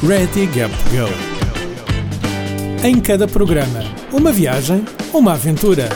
[0.00, 1.08] Ready Gap Go.
[2.86, 3.80] Em cada programa,
[4.12, 5.88] uma viagem, uma aventura.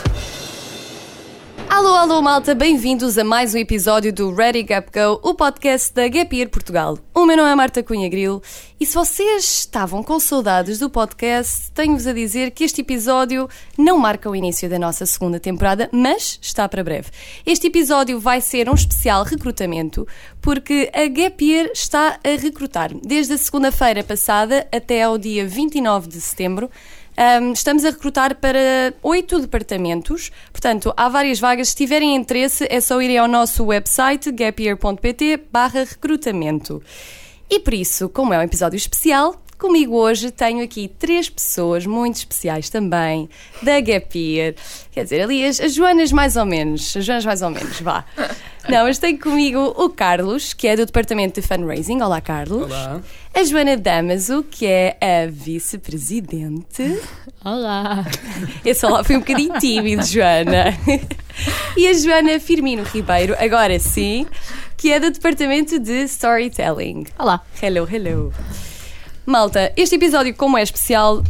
[1.92, 6.08] Alô, alô, malta, bem-vindos a mais um episódio do Ready Gap Go, o podcast da
[6.08, 6.98] Gap Year Portugal.
[7.14, 8.42] O meu nome é Marta Cunha Grilo
[8.80, 13.98] e se vocês estavam com saudades do podcast, tenho-vos a dizer que este episódio não
[13.98, 17.10] marca o início da nossa segunda temporada, mas está para breve.
[17.44, 20.08] Este episódio vai ser um especial recrutamento,
[20.40, 26.08] porque a Gap Year está a recrutar desde a segunda-feira passada até ao dia 29
[26.08, 26.70] de setembro.
[27.18, 31.68] Um, estamos a recrutar para oito departamentos, portanto, há várias vagas.
[31.68, 36.82] Se tiverem interesse, é só irem ao nosso website gapyear.pt barra recrutamento.
[37.50, 42.16] E por isso, como é um episódio especial, comigo hoje tenho aqui três pessoas muito
[42.16, 43.28] especiais também
[43.62, 44.56] da Gap Year.
[44.90, 48.04] Quer dizer, ali as, as Joanas mais ou menos, as Joanas mais ou menos, vá.
[48.68, 52.00] Não, mas tenho comigo o Carlos, que é do Departamento de Fundraising.
[52.00, 52.64] Olá, Carlos.
[52.64, 53.00] Olá.
[53.32, 57.00] A Joana Damaso, que é a vice-presidente.
[57.44, 58.04] Olá!
[58.64, 60.76] Esse olá foi um bocadinho tímido, Joana.
[61.76, 64.26] E a Joana Firmino Ribeiro, agora sim,
[64.76, 67.06] que é do Departamento de Storytelling.
[67.16, 67.40] Olá!
[67.62, 68.32] Hello, hello.
[69.24, 71.22] Malta, este episódio, como é especial, uh,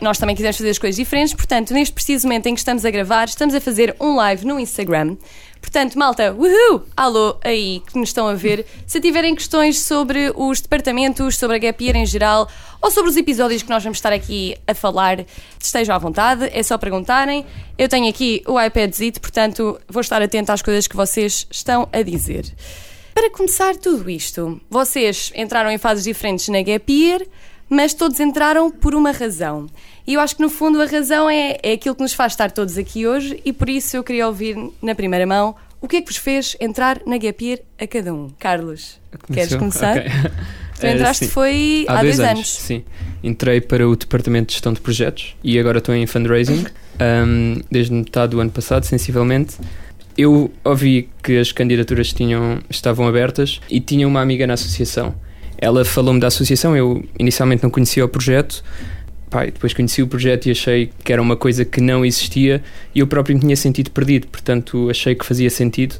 [0.00, 2.90] nós também quisemos fazer as coisas diferentes, portanto, neste preciso momento em que estamos a
[2.90, 5.18] gravar, estamos a fazer um live no Instagram.
[5.60, 6.82] Portanto, malta, uhul!
[6.96, 8.64] Alô, aí que nos estão a ver.
[8.86, 12.48] Se tiverem questões sobre os departamentos, sobre a Gap Year em geral,
[12.80, 15.24] ou sobre os episódios que nós vamos estar aqui a falar,
[15.60, 17.44] estejam à vontade, é só perguntarem.
[17.76, 22.00] Eu tenho aqui o iPadzito, portanto, vou estar atento às coisas que vocês estão a
[22.02, 22.54] dizer.
[23.14, 27.22] Para começar tudo isto, vocês entraram em fases diferentes na Gap Year,
[27.70, 29.68] mas todos entraram por uma razão.
[30.06, 32.50] E eu acho que no fundo a razão é, é aquilo que nos faz estar
[32.50, 36.02] todos aqui hoje e por isso eu queria ouvir na primeira mão o que é
[36.02, 38.30] que vos fez entrar na Gap Year a cada um.
[38.38, 38.98] Carlos,
[39.32, 39.98] queres começar?
[39.98, 40.10] Ok.
[40.78, 41.30] Tu entraste sim.
[41.30, 42.52] foi há, dois, anos.
[42.52, 42.84] Sim.
[43.22, 46.66] Entrei para o Departamento de Gestão de Projetos e agora estou em fundraising
[47.00, 49.56] um, desde metade do ano passado, sensivelmente.
[50.16, 55.14] Eu ouvi que as candidaturas tinham, estavam abertas e tinha uma amiga na associação.
[55.58, 58.62] Ela falou-me da associação, eu inicialmente não conhecia o projeto.
[59.46, 62.62] Depois conheci o projeto e achei que era uma coisa que não existia
[62.94, 65.96] e eu próprio me tinha sentido perdido, portanto achei que fazia sentido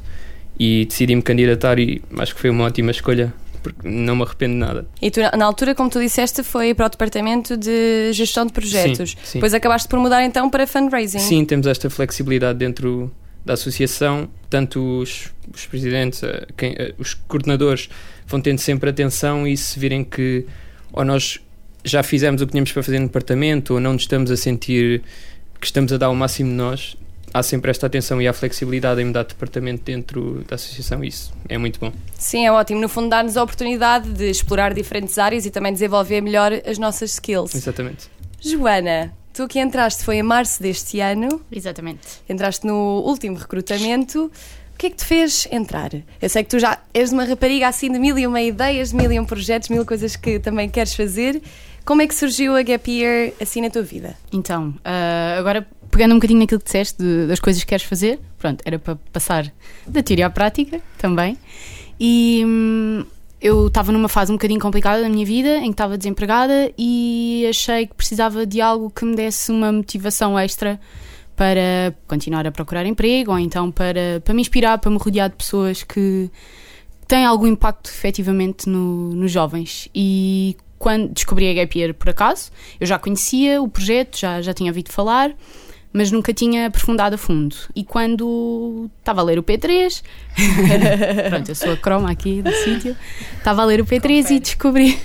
[0.57, 4.59] e decidi-me candidatar e acho que foi uma ótima escolha, porque não me arrependo de
[4.59, 4.87] nada.
[5.01, 9.11] E tu, na altura, como tu disseste, foi para o Departamento de Gestão de Projetos.
[9.11, 9.33] Sim, sim.
[9.33, 11.19] Depois acabaste por mudar então para fundraising.
[11.19, 13.11] Sim, temos esta flexibilidade dentro
[13.45, 17.89] da associação, tanto os, os presidentes, eh, quem- eh, os coordenadores
[18.27, 20.45] vão tendo sempre atenção e se virem que
[20.91, 21.39] ou nós
[21.83, 25.03] já fizemos o que tínhamos para fazer no departamento ou não nos estamos a sentir
[25.61, 26.97] que estamos a dar o máximo de nós,
[27.31, 31.09] há sempre esta atenção e há flexibilidade em mudar de departamento dentro da associação e
[31.09, 31.91] isso é muito bom.
[32.17, 32.79] Sim, é ótimo.
[32.81, 37.13] No fundo, dá-nos a oportunidade de explorar diferentes áreas e também desenvolver melhor as nossas
[37.13, 37.53] skills.
[37.53, 38.09] Exatamente.
[38.41, 41.99] Joana, tu que entraste foi em março deste ano, Exatamente.
[42.29, 44.31] entraste no último recrutamento.
[44.73, 45.91] O que é que te fez entrar?
[46.21, 48.95] Eu sei que tu já és uma rapariga assim de mil e uma ideias, de
[48.95, 51.41] mil e um projetos, mil coisas que também queres fazer.
[51.85, 54.17] Como é que surgiu a Gap Year assim na tua vida?
[54.33, 58.19] Então, ah, agora pegando um bocadinho naquilo que disseste, de- das coisas que queres fazer,
[58.37, 59.49] pronto, era para passar
[59.87, 61.37] da teoria à prática também.
[61.97, 63.05] E hum,
[63.45, 67.45] eu estava numa fase um bocadinho complicada da minha vida, em que estava desempregada e
[67.47, 70.79] achei que precisava de algo que me desse uma motivação extra
[71.35, 75.35] para continuar a procurar emprego ou então para, para me inspirar, para me rodear de
[75.35, 76.31] pessoas que
[77.07, 79.89] têm algum impacto efetivamente no- nos jovens.
[79.93, 84.53] E quando descobri a Gap Year por acaso, eu já conhecia o projeto, já, já
[84.55, 85.35] tinha ouvido falar,
[85.95, 87.55] mas nunca tinha aprofundado a fundo.
[87.73, 90.03] E quando estava a ler o P3,
[91.29, 92.97] pronto, eu sou a croma aqui do sítio,
[93.37, 94.99] estava a ler o P3 e descobri.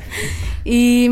[0.64, 1.10] e,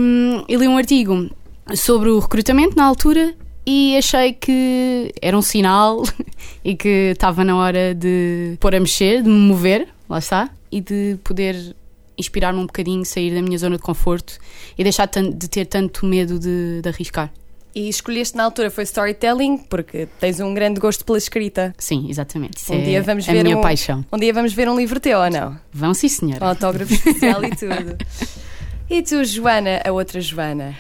[0.49, 1.31] e li um artigo
[1.77, 3.35] sobre o recrutamento na altura
[3.67, 6.03] e achei que era um sinal
[6.65, 10.81] e que estava na hora de pôr a mexer, de me mover, lá está, e
[10.81, 11.77] de poder
[12.17, 14.39] inspirar-me um bocadinho, sair da minha zona de conforto
[14.79, 17.31] e deixar de ter tanto medo de, de arriscar.
[17.75, 21.75] E escolheste na altura foi storytelling, porque tens um grande gosto pela escrita.
[21.79, 22.59] Sim, exatamente.
[22.59, 24.05] Isso Um é dia vamos a ver minha um- paixão.
[24.13, 25.59] Um dia vamos ver um livro teu ou não?
[25.73, 26.39] Vão sim, senhora.
[26.41, 27.97] Com autógrafo especial e tudo.
[28.91, 30.75] E tu, Joana, a outra Joana?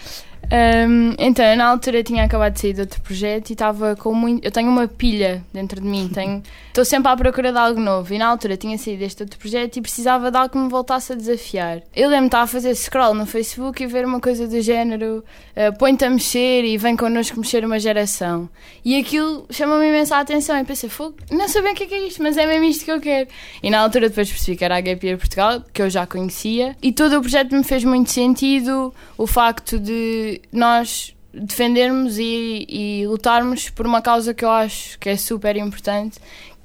[0.52, 4.12] Um, então, eu na altura tinha acabado de sair de outro projeto e estava com
[4.12, 4.44] muito.
[4.44, 6.42] Eu tenho uma pilha dentro de mim, tenho...
[6.68, 8.12] estou sempre à procura de algo novo.
[8.12, 11.14] E na altura tinha saído deste outro projeto e precisava de algo que me voltasse
[11.14, 11.80] a desafiar.
[11.96, 15.24] Eu lembro-me de estar a fazer scroll no Facebook e ver uma coisa do género:
[15.56, 18.46] uh, põe-te a mexer e vem connosco mexer uma geração.
[18.84, 20.58] E aquilo chamou-me imensa atenção.
[20.58, 22.66] E pensei: fogo, não sei bem o que é, que é isto, mas é mesmo
[22.66, 23.26] isto que eu quero.
[23.62, 26.76] E na altura depois percebi que era a Gap Year Portugal, que eu já conhecia,
[26.82, 28.92] e todo o projeto me fez muito sentido.
[29.16, 35.08] O facto de nós defendermos e, e, lutarmos por uma causa que eu acho que
[35.08, 36.18] é super importante,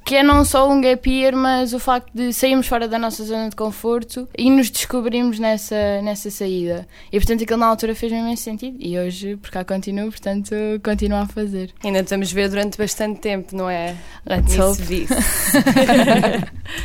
[0.08, 3.26] que é não só um gap year, mas o facto de sairmos fora da nossa
[3.26, 6.88] zona de conforto e nos descobrirmos nessa, nessa saída.
[7.12, 10.56] E portanto aquilo na altura fez me imenso sentido e hoje por cá continuo, portanto
[10.82, 11.74] continuo a fazer.
[11.84, 13.98] Ainda estamos a ver durante bastante tempo, não é?
[14.26, 15.08] Let's hope.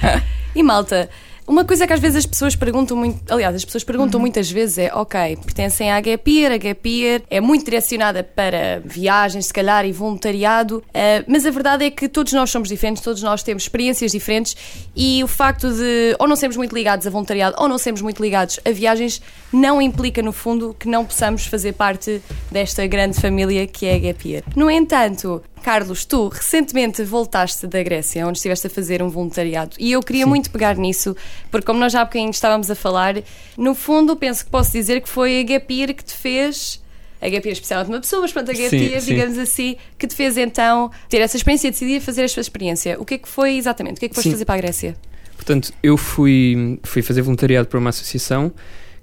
[0.57, 1.09] e malta,
[1.47, 4.23] uma coisa que às vezes as pessoas perguntam muito, aliás, as pessoas perguntam uhum.
[4.23, 8.81] muitas vezes é, ok, pertencem à Gap Year, a Gap Year é muito direcionada para
[8.85, 13.03] viagens, se calhar, e voluntariado, uh, mas a verdade é que todos nós somos diferentes,
[13.03, 14.57] todos nós temos experiências diferentes
[14.95, 18.23] e o facto de ou não sermos muito ligados a voluntariado ou não sermos muito
[18.23, 19.21] ligados a viagens
[19.53, 23.99] não implica, no fundo, que não possamos fazer parte desta grande família que é a
[23.99, 24.43] Gap Year.
[24.57, 29.93] No entanto, Carlos, tu recentemente voltaste da Grécia, onde estiveste a fazer um voluntariado, e
[29.93, 30.31] eu queria Sim.
[30.31, 31.17] muito pegar nisso,
[31.51, 33.15] porque como nós já há bocadinho estávamos a falar,
[33.57, 36.83] no fundo penso que posso dizer que foi a Gapir que te fez
[37.21, 40.09] a Gap Year especial de uma pessoa, mas pronto, a Gap Year, digamos assim, que
[40.09, 43.01] te fez então ter essa experiência e decidir fazer a sua experiência.
[43.01, 43.99] O que é que foi exatamente?
[43.99, 44.97] O que é que foste fazer para a Grécia?
[45.37, 48.53] Portanto, eu fui, fui fazer voluntariado para uma associação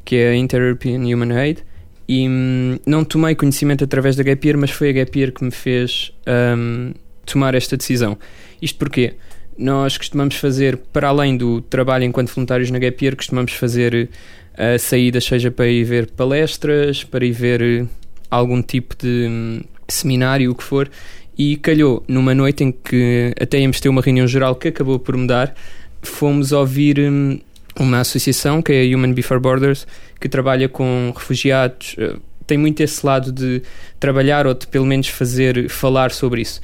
[0.04, 1.64] que é a Inter-European Human Aid
[2.10, 5.44] e hum, não tomei conhecimento através da Gap Year, mas foi a Gap Year que
[5.44, 6.12] me fez
[6.58, 6.92] hum,
[7.24, 8.18] tomar esta decisão.
[8.60, 9.14] Isto porque
[9.56, 14.10] nós costumamos fazer, para além do trabalho enquanto voluntários na Gap Year, costumamos fazer
[14.56, 17.90] uh, saídas, seja para ir ver palestras, para ir ver uh,
[18.32, 20.90] algum tipo de um, seminário, o que for.
[21.38, 25.16] E calhou numa noite em que até íamos ter uma reunião geral que acabou por
[25.16, 25.54] mudar,
[26.02, 27.40] fomos ouvir um,
[27.80, 29.88] uma associação que é a Human Before Borders,
[30.20, 32.16] que trabalha com refugiados, eh,
[32.46, 33.62] tem muito esse lado de
[34.00, 36.60] trabalhar ou de pelo menos fazer, falar sobre isso.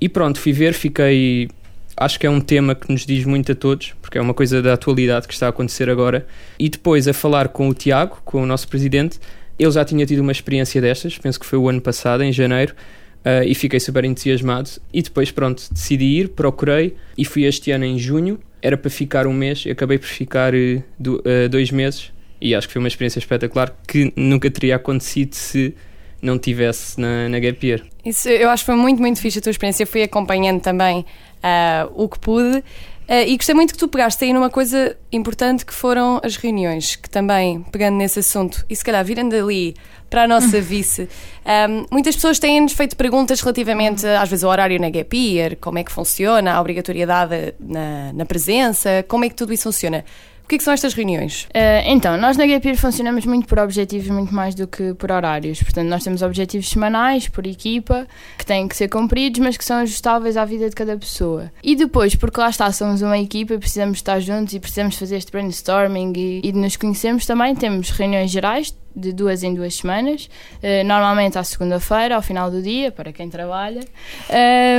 [0.00, 1.48] E pronto, fui ver, fiquei.
[1.96, 4.60] Acho que é um tema que nos diz muito a todos, porque é uma coisa
[4.60, 6.26] da atualidade que está a acontecer agora.
[6.58, 9.18] E depois a falar com o Tiago, com o nosso presidente,
[9.58, 12.74] ele já tinha tido uma experiência destas, penso que foi o ano passado, em janeiro,
[13.24, 14.68] uh, e fiquei super entusiasmado.
[14.92, 19.28] E depois, pronto, decidi ir, procurei e fui este ano em junho era para ficar
[19.28, 22.10] um mês, acabei por ficar uh, do, uh, dois meses
[22.40, 25.72] e acho que foi uma experiência espetacular que nunca teria acontecido se
[26.20, 27.82] não tivesse na, na Gap Year.
[28.04, 29.86] Isso, eu acho que foi muito, muito fixe a tua experiência.
[29.86, 31.00] Fui acompanhando também
[31.44, 32.64] uh, o que pude.
[33.08, 36.96] Uh, e gostei muito que tu pegaste aí numa coisa importante que foram as reuniões,
[36.96, 39.76] que também, pegando nesse assunto, e se calhar virando ali
[40.10, 41.08] para a nossa vice,
[41.68, 45.78] um, muitas pessoas têm-nos feito perguntas relativamente, às vezes, ao horário na Gap Year, como
[45.78, 50.04] é que funciona, a obrigatoriedade na, na presença, como é que tudo isso funciona.
[50.46, 51.42] O que, é que são estas reuniões?
[51.46, 55.60] Uh, então, nós na Gapir funcionamos muito por objetivos, muito mais do que por horários.
[55.60, 58.06] Portanto, nós temos objetivos semanais, por equipa,
[58.38, 61.50] que têm que ser cumpridos, mas que são ajustáveis à vida de cada pessoa.
[61.64, 65.16] E depois, porque lá está, somos uma equipa e precisamos estar juntos e precisamos fazer
[65.16, 70.30] este brainstorming e, e nos conhecermos também, temos reuniões gerais de duas em duas semanas,
[70.54, 73.82] uh, normalmente à segunda-feira, ao final do dia, para quem trabalha,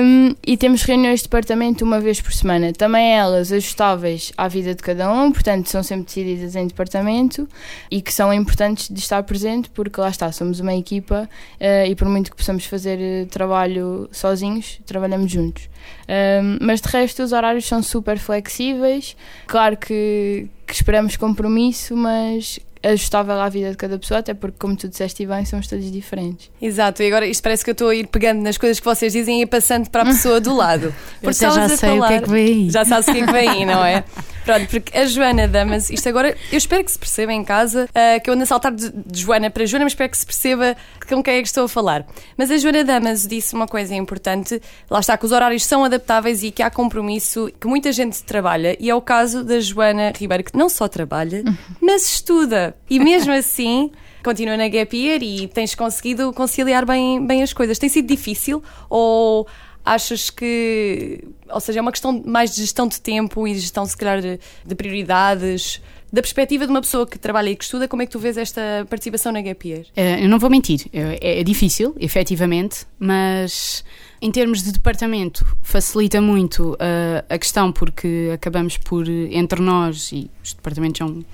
[0.04, 4.74] um, e temos reuniões de departamento uma vez por semana, também elas ajustáveis à vida
[4.74, 7.48] de cada um, portanto são sempre decididas em departamento
[7.92, 11.30] e que são importantes de estar presente, porque lá está, somos uma equipa
[11.62, 15.70] uh, e por muito que possamos fazer uh, trabalho sozinhos, trabalhamos juntos.
[16.10, 19.16] Um, mas de resto os horários são super flexíveis,
[19.46, 24.76] claro que, que esperamos compromisso, mas ajustável à vida de cada pessoa, até porque, como
[24.76, 26.50] tu disseste bem, somos todos diferentes.
[26.62, 29.14] Exato, e agora isto parece que eu estou a ir pegando nas coisas que vocês
[29.14, 30.94] dizem e passando para a pessoa do lado.
[31.22, 32.70] Porque eu já sei falar, o que é que vem aí.
[32.70, 34.04] Já sabes o que é que vem aí, não é?
[34.48, 38.24] Pronto, porque a Joana Damas, isto agora, eu espero que se perceba em casa, uh,
[38.24, 40.78] que eu ando a saltar de, de, Joana para Joana, mas espero que se perceba
[41.06, 42.08] com quem é que estou a falar.
[42.38, 46.44] Mas a Joana Damas disse uma coisa importante, lá está, que os horários são adaptáveis
[46.44, 50.46] e que há compromisso, que muita gente trabalha, e é o caso da Joana Ribeiro,
[50.46, 51.44] que não só trabalha,
[51.82, 52.74] mas estuda.
[52.90, 53.92] E mesmo assim
[54.24, 57.78] continua na Gap Year e tens conseguido conciliar bem, bem as coisas.
[57.78, 59.46] Tem sido difícil ou
[59.88, 63.96] achas que, ou seja, é uma questão mais de gestão de tempo e gestão, se
[63.96, 65.82] calhar, de, de prioridades?
[66.12, 68.38] Da perspectiva de uma pessoa que trabalha e que estuda, como é que tu vês
[68.38, 69.86] esta participação na Gap Year?
[69.94, 73.84] É, eu não vou mentir, é, é difícil, efetivamente, mas
[74.22, 80.32] em termos de departamento facilita muito uh, a questão porque acabamos por, entre nós, e
[80.42, 81.26] os departamentos são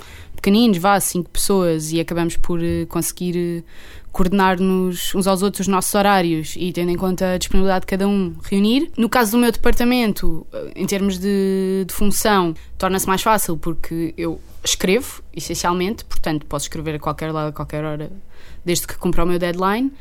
[0.43, 3.63] pequeninos, vá, cinco pessoas, e acabamos por uh, conseguir uh,
[4.11, 8.07] coordenar-nos uns aos outros os nossos horários e, tendo em conta a disponibilidade de cada
[8.07, 8.91] um, reunir.
[8.97, 10.45] No caso do meu departamento,
[10.75, 16.95] em termos de, de função, torna-se mais fácil porque eu escrevo, essencialmente, portanto, posso escrever
[16.95, 18.11] a qualquer lado, a qualquer hora,
[18.63, 19.91] desde que cumpra o meu deadline.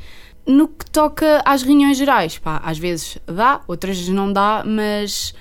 [0.45, 5.33] No que toca às reuniões gerais, pá, às vezes dá, outras não dá, mas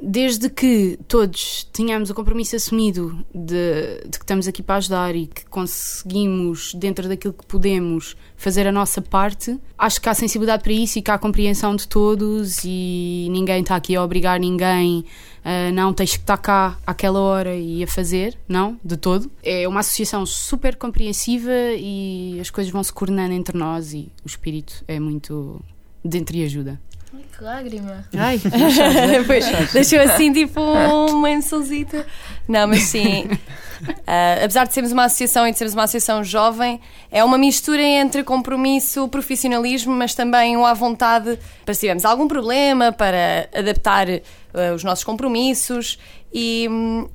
[0.00, 5.26] desde que todos tenhamos o compromisso assumido de, de, que estamos aqui para ajudar e
[5.26, 10.72] que conseguimos, dentro daquilo que podemos, fazer a nossa parte, acho que há sensibilidade para
[10.72, 15.04] isso e que há compreensão de todos e ninguém está aqui a obrigar ninguém
[15.44, 19.30] a não tens que estar cá àquela hora e a fazer, não, de todo.
[19.42, 24.26] É uma associação super compreensiva e as coisas vão se coordenando entre nós e o
[24.26, 25.60] espírito é muito
[26.04, 26.80] de entreajuda.
[27.12, 28.04] Ai, que lágrima.
[28.16, 28.40] Ai,
[29.26, 32.06] pois, deixou assim tipo uma emoçãozita.
[32.46, 33.24] Não, mas sim.
[33.24, 37.82] Uh, apesar de sermos uma associação e de sermos uma associação jovem, é uma mistura
[37.82, 44.74] entre compromisso, profissionalismo, mas também uma vontade para se tivermos algum problema, para adaptar uh,
[44.74, 45.98] os nossos compromissos
[46.32, 46.68] e,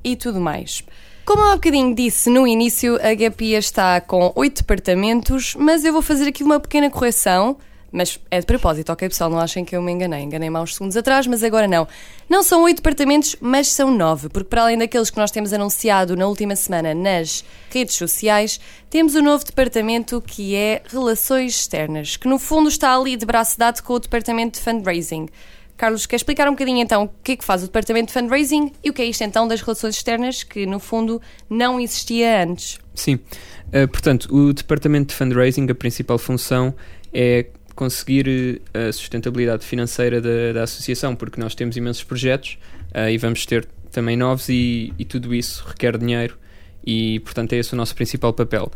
[0.04, 0.82] e tudo mais.
[1.24, 6.02] Como há bocadinho disse no início, a Gapia está com oito departamentos, mas eu vou
[6.02, 7.56] fazer aqui uma pequena correção.
[7.96, 9.30] Mas é de propósito, ok pessoal?
[9.30, 10.22] Não achem que eu me enganei.
[10.22, 11.88] Enganei-me há uns segundos atrás, mas agora não.
[12.28, 16.14] Não são oito departamentos, mas são nove, porque para além daqueles que nós temos anunciado
[16.14, 18.60] na última semana nas redes sociais,
[18.90, 23.24] temos o um novo departamento que é Relações Externas, que no fundo está ali de
[23.24, 25.30] braço dado com o departamento de fundraising.
[25.74, 28.72] Carlos, quer explicar um bocadinho então o que é que faz o departamento de fundraising
[28.84, 32.78] e o que é isto então das relações externas, que no fundo não existia antes?
[32.94, 36.74] Sim, uh, portanto, o departamento de fundraising, a principal função
[37.10, 42.58] é conseguir eh, a sustentabilidade financeira da, da associação, porque nós temos imensos projetos
[42.92, 46.36] uh, e vamos ter também novos e, e, tudo isso requer dinheiro
[46.84, 48.72] e, portanto, é esse o nosso principal papel.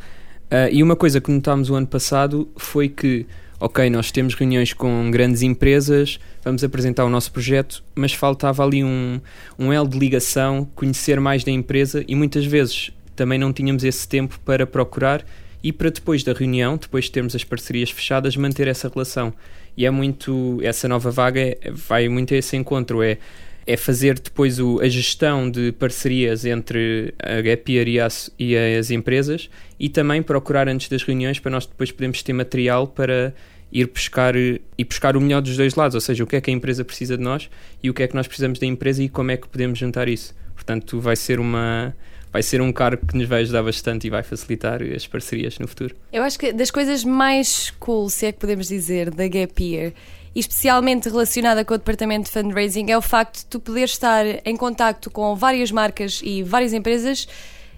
[0.47, 3.27] Uh, e uma coisa que notámos o ano passado foi que,
[3.59, 8.85] ok, nós temos reuniões com grandes empresas, vamos apresentar o nosso projeto, mas faltava ali
[8.85, 9.21] um,
[9.59, 14.07] um elo de ligação, conhecer mais da empresa e muitas vezes também não tínhamos esse
[14.07, 15.25] tempo para procurar
[15.63, 19.33] e para depois da reunião, depois de termos as parcerias fechadas, manter essa relação.
[19.77, 23.19] E é muito, essa nova vaga é, vai muito a esse encontro, é,
[23.67, 28.91] é fazer depois o, a gestão de parcerias entre a Gapier e as, e as
[28.91, 29.49] empresas
[29.79, 33.33] e também procurar antes das reuniões para nós depois podermos ter material para
[33.73, 36.51] ir buscar e buscar o melhor dos dois lados, ou seja, o que é que
[36.51, 37.49] a empresa precisa de nós
[37.83, 40.09] e o que é que nós precisamos da empresa e como é que podemos juntar
[40.09, 40.35] isso.
[40.55, 41.95] Portanto, vai ser uma
[42.33, 45.67] vai ser um cargo que nos vai ajudar bastante e vai facilitar as parcerias no
[45.67, 45.95] futuro.
[46.13, 49.93] Eu acho que das coisas mais cool, se é que podemos dizer, da Gap Year,
[50.35, 54.57] especialmente relacionada com o departamento de fundraising, é o facto de tu poder estar em
[54.57, 57.27] contacto com várias marcas e várias empresas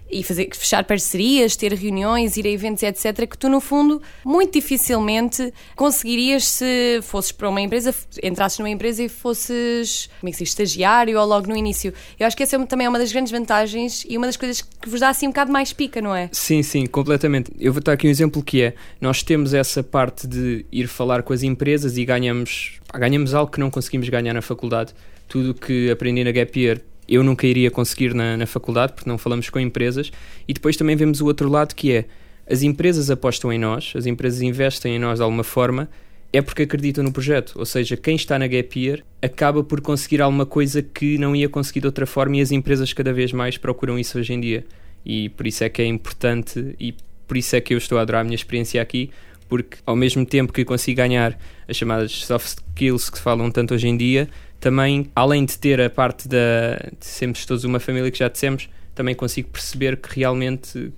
[0.09, 4.53] e fazer, fechar parcerias, ter reuniões, ir a eventos, etc., que tu, no fundo, muito
[4.53, 10.37] dificilmente conseguirias se fosses para uma empresa, entrasses numa empresa e fosses, como é que
[10.37, 11.93] se diz, estagiário ou logo no início.
[12.19, 14.61] Eu acho que essa é também é uma das grandes vantagens e uma das coisas
[14.61, 16.29] que vos dá assim um bocado mais pica, não é?
[16.31, 17.51] Sim, sim, completamente.
[17.59, 21.23] Eu vou dar aqui um exemplo que é, nós temos essa parte de ir falar
[21.23, 24.93] com as empresas e ganhamos, ganhamos algo que não conseguimos ganhar na faculdade.
[25.27, 29.17] Tudo que aprendi na Gap Year eu nunca iria conseguir na, na faculdade, porque não
[29.17, 30.11] falamos com empresas.
[30.47, 32.05] E depois também vemos o outro lado que é
[32.49, 35.89] as empresas apostam em nós, as empresas investem em nós de alguma forma,
[36.31, 37.53] é porque acreditam no projeto.
[37.55, 41.47] Ou seja, quem está na Gap Year acaba por conseguir alguma coisa que não ia
[41.47, 44.65] conseguir de outra forma e as empresas cada vez mais procuram isso hoje em dia.
[45.05, 46.95] E por isso é que é importante e
[47.27, 49.11] por isso é que eu estou a adorar a minha experiência aqui,
[49.47, 53.73] porque ao mesmo tempo que consigo ganhar as chamadas soft skills que se falam tanto
[53.73, 54.27] hoje em dia,
[54.63, 58.69] também, além de ter a parte da de sermos todos uma família que já dissemos,
[58.95, 60.93] também consigo perceber que realmente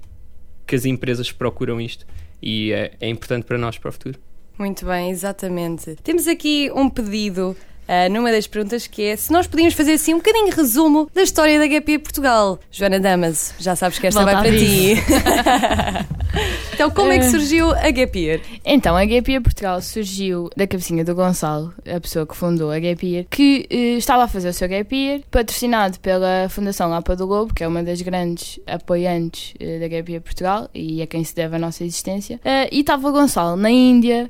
[0.68, 2.06] que as empresas procuram isto
[2.40, 4.20] e é, é importante para nós, para o futuro.
[4.56, 5.96] Muito bem, exatamente.
[6.04, 10.14] Temos aqui um pedido uh, numa das perguntas que é se nós podíamos fazer assim
[10.14, 12.60] um bocadinho de resumo da história da GP Portugal.
[12.72, 14.96] Joana Damas, já sabes que esta Volta vai para ti.
[16.74, 18.42] então, como é que surgiu a Gap Year?
[18.64, 22.80] Então, a Gap Year Portugal surgiu da cabecinha do Gonçalo, a pessoa que fundou a
[22.80, 27.16] Gap Year, que uh, estava a fazer o seu Gap Year, patrocinado pela Fundação Lapa
[27.16, 31.08] do Globo, que é uma das grandes apoiantes uh, da Gap Year Portugal e a
[31.08, 32.38] quem se deve a nossa existência.
[32.38, 34.30] Uh, e estava o Gonçalo na Índia,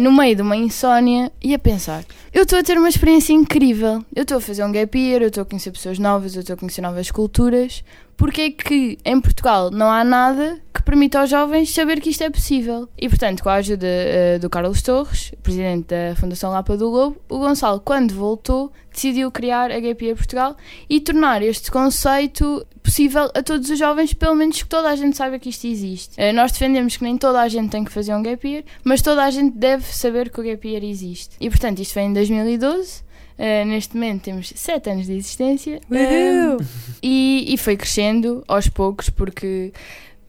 [0.00, 4.04] no meio de uma insónia, e a pensar: eu estou a ter uma experiência incrível,
[4.14, 6.54] eu estou a fazer um Gap Year, eu estou a conhecer pessoas novas, eu estou
[6.54, 7.84] a conhecer novas culturas.
[8.16, 12.22] Porque é que em Portugal não há nada que permite aos jovens saber que isto
[12.22, 12.88] é possível.
[12.98, 17.16] E, portanto, com a ajuda uh, do Carlos Torres, presidente da Fundação Lapa do Lobo,
[17.28, 20.56] o Gonçalo, quando voltou, decidiu criar a Year Portugal
[20.88, 25.16] e tornar este conceito possível a todos os jovens, pelo menos que toda a gente
[25.16, 26.20] saiba que isto existe.
[26.20, 29.00] Uh, nós defendemos que nem toda a gente tem que fazer um Gap Year, mas
[29.00, 31.36] toda a gente deve saber que o Gap Year existe.
[31.40, 33.04] E, portanto, isto vem em 2012.
[33.36, 36.64] Uh, neste momento temos 7 anos de existência uh,
[37.02, 39.72] e, e foi crescendo aos poucos porque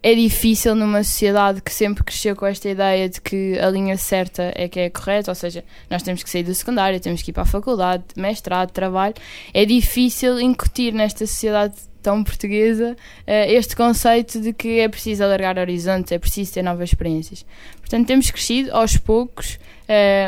[0.01, 4.51] é difícil numa sociedade que sempre cresceu com esta ideia de que a linha certa
[4.55, 7.33] é que é correta, ou seja, nós temos que sair do secundário, temos que ir
[7.33, 9.15] para a faculdade, mestrado, trabalho.
[9.51, 15.57] É difícil incutir nesta sociedade tão portuguesa uh, este conceito de que é preciso alargar
[15.57, 17.43] horizontes, é preciso ter novas experiências.
[17.79, 19.59] Portanto, temos crescido aos poucos,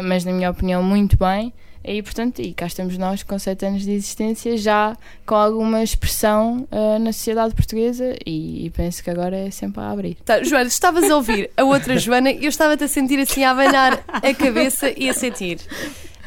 [0.04, 1.54] mas na minha opinião, muito bem.
[1.88, 6.68] E, portanto, e cá estamos nós com sete anos de existência, já com alguma expressão
[6.70, 10.16] uh, na sociedade portuguesa e, e, penso que agora é sempre a abrir.
[10.16, 13.52] Tá, Joana, estavas a ouvir a outra Joana e eu estava-te a sentir assim a
[13.52, 15.60] abanar a cabeça e a sentir.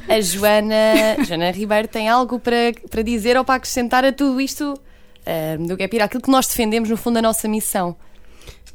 [0.08, 4.72] A Joana, Joana Ribeiro tem algo para, para dizer ou para acrescentar a tudo isto
[4.72, 7.94] uh, do Gap Year, aquilo que nós defendemos, no fundo, a nossa missão.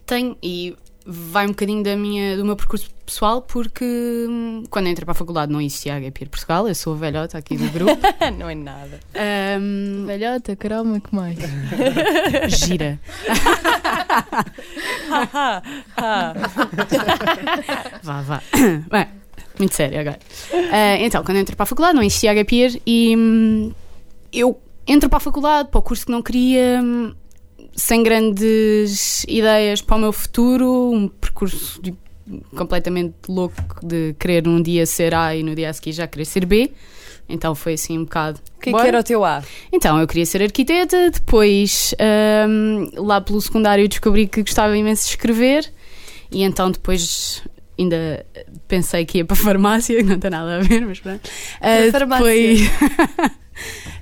[0.05, 3.85] Tenho, e vai um bocadinho da minha, do meu percurso pessoal, porque
[4.27, 7.37] hum, quando entrei para a faculdade não existia a Gapir Portugal, eu sou a velhota
[7.37, 7.95] aqui do grupo.
[8.39, 8.99] não é nada.
[9.61, 11.37] Um, velhota, caramba, que mais?
[12.49, 12.99] Gira.
[18.01, 18.41] vá, vá.
[18.89, 19.07] Bem,
[19.59, 20.17] muito sério agora.
[20.51, 23.71] Uh, então, quando entrei para a faculdade não existia a Gapir e hum,
[24.33, 27.13] eu entro para a faculdade, para o curso que não queria hum,
[27.75, 31.81] sem grandes ideias para o meu futuro, um percurso
[32.55, 36.25] completamente louco de querer um dia ser A e no dia a seguir já querer
[36.25, 36.71] ser B.
[37.27, 38.39] Então foi assim um bocado.
[38.57, 39.43] O que, é que era o teu A?
[39.71, 41.93] Então eu queria ser arquiteta, depois
[42.47, 45.71] um, lá pelo secundário descobri que gostava imenso de escrever
[46.31, 47.43] e então depois
[47.77, 48.25] ainda
[48.67, 51.25] pensei que ia para a farmácia, não tem nada a ver, mas pronto.
[51.25, 52.25] Uh, farmácia.
[52.25, 53.31] Depois,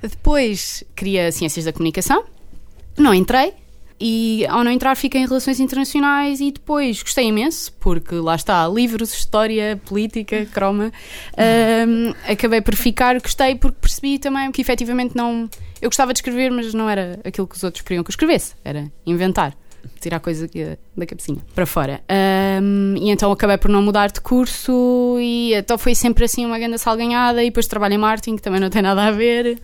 [0.02, 2.24] depois queria ciências da comunicação,
[2.96, 3.54] não entrei
[4.00, 8.66] e ao não entrar fiquei em relações internacionais e depois gostei imenso, porque lá está,
[8.68, 10.92] livros, história, política, croma.
[11.88, 15.48] Um, acabei por ficar, gostei porque percebi também que efetivamente não.
[15.80, 18.54] Eu gostava de escrever, mas não era aquilo que os outros queriam que eu escrevesse,
[18.64, 19.56] era inventar.
[20.00, 20.48] Tirar coisa
[20.96, 22.00] da cabecinha para fora.
[22.62, 26.58] Um, e então acabei por não mudar de curso, e então foi sempre assim uma
[26.58, 27.42] grande salganhada.
[27.42, 29.58] E depois trabalho em marketing, que também não tem nada a ver.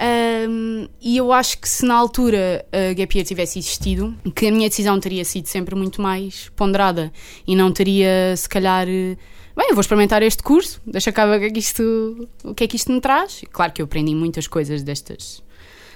[0.00, 4.50] Um, e eu acho que se na altura a Gap Year tivesse existido, que a
[4.50, 7.12] minha decisão teria sido sempre muito mais ponderada
[7.46, 11.40] e não teria, se calhar, bem, eu vou experimentar este curso, deixa cá ver o
[11.40, 13.42] que é que isto, o que é que isto me traz.
[13.52, 15.42] Claro que eu aprendi muitas coisas destas,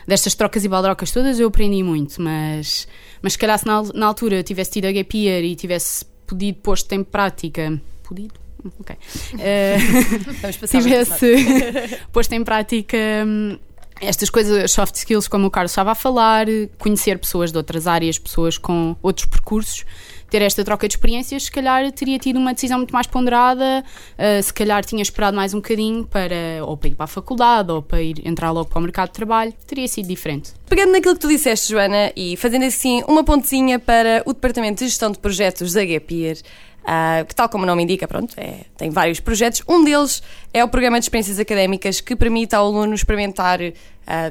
[0.07, 2.87] destas trocas e baldrocas todas, eu aprendi muito, mas,
[3.23, 6.05] mas se calhar se na, na altura eu tivesse tido a Gap Year e tivesse
[6.27, 7.81] podido posto em prática.
[8.03, 8.35] Podido?
[8.81, 8.97] Ok.
[9.37, 11.27] Uh, tivesse
[12.13, 13.59] posto em prática hum,
[14.01, 16.47] estas coisas, soft skills, como o Carlos estava a falar,
[16.79, 19.85] conhecer pessoas de outras áreas, pessoas com outros percursos,
[20.31, 23.85] ter esta troca de experiências, se calhar teria tido uma decisão muito mais ponderada,
[24.19, 27.71] uh, se calhar tinha esperado mais um bocadinho para ou para ir para a faculdade
[27.71, 30.53] ou para ir entrar logo para o mercado de trabalho, teria sido diferente.
[30.69, 34.91] Pegando naquilo que tu disseste, Joana, e fazendo assim uma pontezinha para o Departamento de
[34.91, 36.39] Gestão de Projetos da Gapir,
[36.87, 39.61] Uh, que, tal como o nome indica, pronto, é, tem vários projetos.
[39.69, 40.23] Um deles
[40.55, 43.73] é o Programa de Experiências Académicas, que permite ao aluno experimentar uh,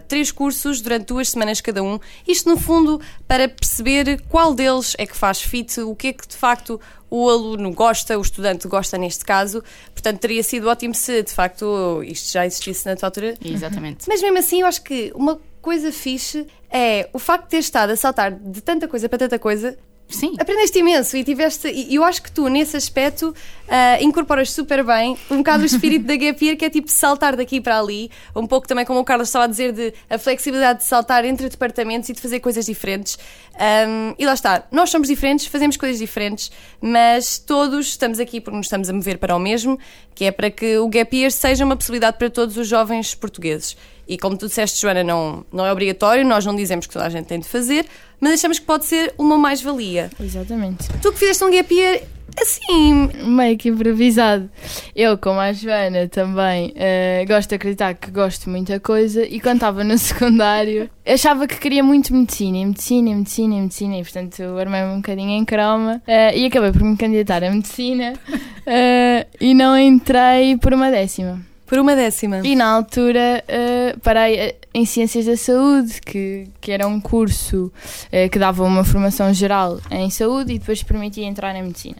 [0.07, 1.99] três cursos durante duas semanas cada um.
[2.25, 6.25] Isto, no fundo, para perceber qual deles é que faz fit, o que é que
[6.25, 9.61] de facto o aluno gosta, o estudante gosta neste caso.
[9.93, 13.35] Portanto, teria sido ótimo se de facto isto já existisse na tua altura.
[13.43, 14.05] Exatamente.
[14.07, 17.89] Mas mesmo assim, eu acho que uma coisa fixe é o facto de ter estado
[17.89, 20.35] a saltar de tanta coisa para tanta coisa Sim.
[20.39, 21.67] Aprendeste imenso e tiveste.
[21.67, 26.05] E eu acho que tu, nesse aspecto, uh, incorporas super bem um bocado o espírito
[26.05, 29.03] da Gap Year, que é tipo saltar daqui para ali, um pouco também como o
[29.03, 32.65] Carlos estava a dizer, de a flexibilidade de saltar entre departamentos e de fazer coisas
[32.65, 33.17] diferentes.
[33.55, 38.57] Um, e lá está, nós somos diferentes, fazemos coisas diferentes, mas todos estamos aqui porque
[38.57, 39.79] nos estamos a mover para o mesmo,
[40.13, 43.75] que é para que o Gap Year seja uma possibilidade para todos os jovens portugueses.
[44.07, 47.09] E como tu disseste, Joana, não, não é obrigatório, nós não dizemos que toda a
[47.09, 47.85] gente tem de fazer,
[48.19, 50.09] mas achamos que pode ser uma mais-valia.
[50.19, 50.87] Exatamente.
[51.01, 52.01] Tu que fizeste um gap year
[52.41, 53.09] assim.
[53.23, 54.49] Meio que improvisado.
[54.95, 59.39] Eu, como a Joana, também uh, gosto de acreditar que gosto de muita coisa e
[59.39, 63.97] quando estava no secundário achava que queria muito medicina, e medicina, e medicina, e medicina,
[63.97, 68.13] e portanto armei-me um bocadinho em croma uh, e acabei por me candidatar a medicina
[68.13, 71.54] uh, e não entrei por uma décima.
[71.65, 72.41] Por uma décima.
[72.43, 74.56] E na altura uh, parei.
[74.73, 77.71] em Ciências da Saúde, que, que era um curso
[78.12, 81.97] eh, que dava uma formação geral em saúde e depois permitia entrar na medicina.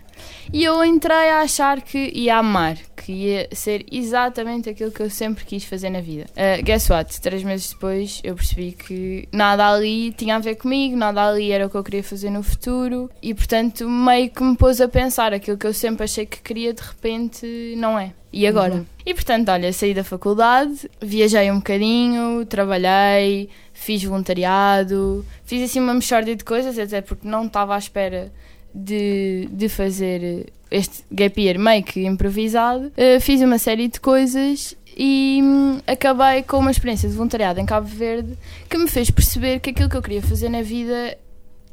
[0.51, 5.11] E eu entrei a achar que ia amar, que ia ser exatamente aquilo que eu
[5.11, 6.25] sempre quis fazer na vida.
[6.31, 7.21] Uh, guess what?
[7.21, 11.67] Três meses depois eu percebi que nada ali tinha a ver comigo, nada ali era
[11.67, 15.33] o que eu queria fazer no futuro e, portanto, meio que me pôs a pensar
[15.33, 18.11] aquilo que eu sempre achei que queria, de repente, não é.
[18.33, 18.73] E agora?
[18.73, 18.85] Uhum.
[19.05, 25.93] E portanto, olha, saí da faculdade, viajei um bocadinho, trabalhei, fiz voluntariado, fiz assim uma
[25.93, 28.33] mexórdia de coisas, até porque não estava à espera
[28.75, 32.91] de, de fazer este gap year meio que improvisado.
[32.97, 37.65] Uh, fiz uma série de coisas e hum, acabei com uma experiência de voluntariado em
[37.65, 38.38] Cabo Verde
[38.69, 41.17] que me fez perceber que aquilo que eu queria fazer na vida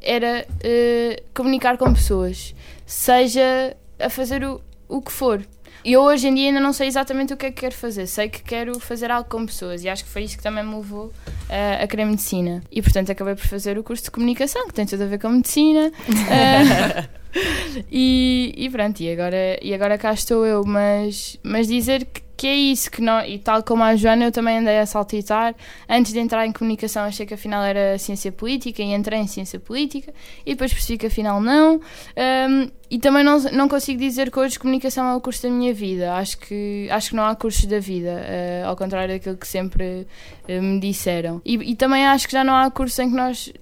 [0.01, 2.55] era uh, comunicar com pessoas,
[2.87, 4.61] seja a fazer o,
[4.97, 5.45] o que for.
[5.85, 8.07] E eu hoje em dia ainda não sei exatamente o que é que quero fazer.
[8.07, 10.77] Sei que quero fazer algo com pessoas e acho que foi isso que também me
[10.77, 12.63] levou uh, a querer medicina.
[12.71, 15.29] E portanto acabei por fazer o curso de comunicação, que tem tudo a ver com
[15.29, 15.91] medicina.
[16.09, 17.23] Uh,
[17.91, 20.65] e, e pronto, e agora, e agora cá estou eu.
[20.65, 24.33] Mas, mas dizer que que é isso que não, e tal como a Joana eu
[24.33, 25.55] também andei a saltitar.
[25.89, 29.61] Antes de entrar em comunicação achei que afinal era ciência política e entrei em ciência
[29.61, 30.13] política
[30.45, 31.77] e depois percebi que afinal não.
[31.77, 35.73] Um, e também não, não consigo dizer que hoje comunicação é o curso da minha
[35.73, 36.15] vida.
[36.15, 40.05] Acho que, acho que não há cursos da vida uh, ao contrário daquilo que sempre
[40.49, 41.41] uh, me disseram.
[41.45, 43.53] E, e também acho que já não há curso em que nós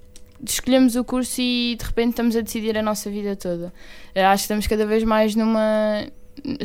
[0.43, 3.71] escolhemos o curso e de repente estamos a decidir a nossa vida toda.
[4.15, 6.03] Uh, acho que estamos cada vez mais numa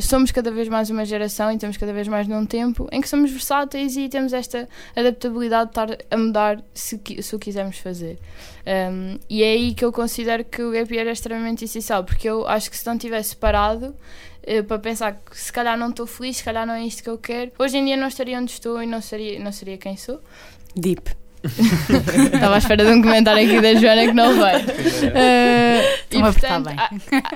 [0.01, 3.07] somos cada vez mais uma geração e temos cada vez mais num tempo em que
[3.07, 8.17] somos versáteis e temos esta adaptabilidade de estar a mudar se, se o quisermos fazer.
[8.65, 12.27] Um, e é aí que eu considero que o gap year é extremamente essencial, porque
[12.27, 16.07] eu acho que se não tivesse parado uh, para pensar que se calhar não estou
[16.07, 18.51] feliz, se calhar não é isto que eu quero, hoje em dia não estaria onde
[18.51, 20.19] estou e não seria, não seria quem sou.
[20.75, 21.26] Deep.
[22.33, 24.59] Estava à espera de um comentário aqui da Joana que não veio.
[25.07, 26.69] Uh, e portanto,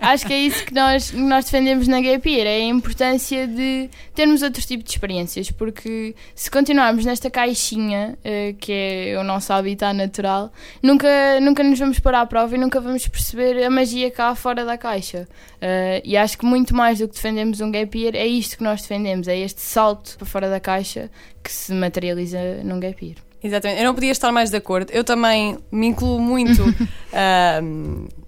[0.02, 3.89] acho que é isso que nós, nós defendemos na Gap Year, é a importância de
[4.13, 9.52] termos outro tipo de experiências, porque se continuarmos nesta caixinha, uh, que é o nosso
[9.54, 11.08] habitat natural, nunca,
[11.41, 14.78] nunca nos vamos pôr à prova e nunca vamos perceber a magia cá fora da
[14.78, 15.28] caixa.
[15.58, 18.63] Uh, e acho que muito mais do que defendemos um Gap Year, é isto que
[18.63, 21.10] nós defendemos, é este salto para fora da caixa
[21.43, 23.17] que se materializa num Gap Year.
[23.43, 24.91] Exatamente, eu não podia estar mais de acordo.
[24.91, 26.63] Eu também me incluo muito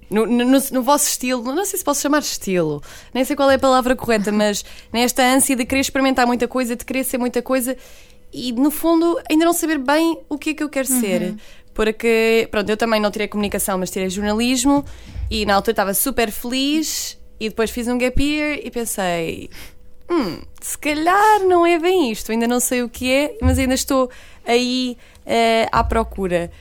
[0.10, 2.82] no, no, no, vosso estilo, não sei se posso chamar estilo,
[3.14, 6.76] nem sei qual é a palavra correta, mas nesta ânsia de querer experimentar muita coisa,
[6.76, 7.78] de querer ser muita coisa
[8.34, 11.00] e no fundo ainda não saber bem o que é que eu quero uhum.
[11.00, 11.36] ser.
[11.74, 14.86] Porque, pronto, eu também não tirei comunicação, mas tirei jornalismo
[15.30, 19.50] e na altura estava super feliz e depois fiz um gap year e pensei,
[20.10, 23.74] hum, se calhar não é bem isto, ainda não sei o que é, mas ainda
[23.74, 24.10] estou
[24.46, 26.52] aí uh, à procura.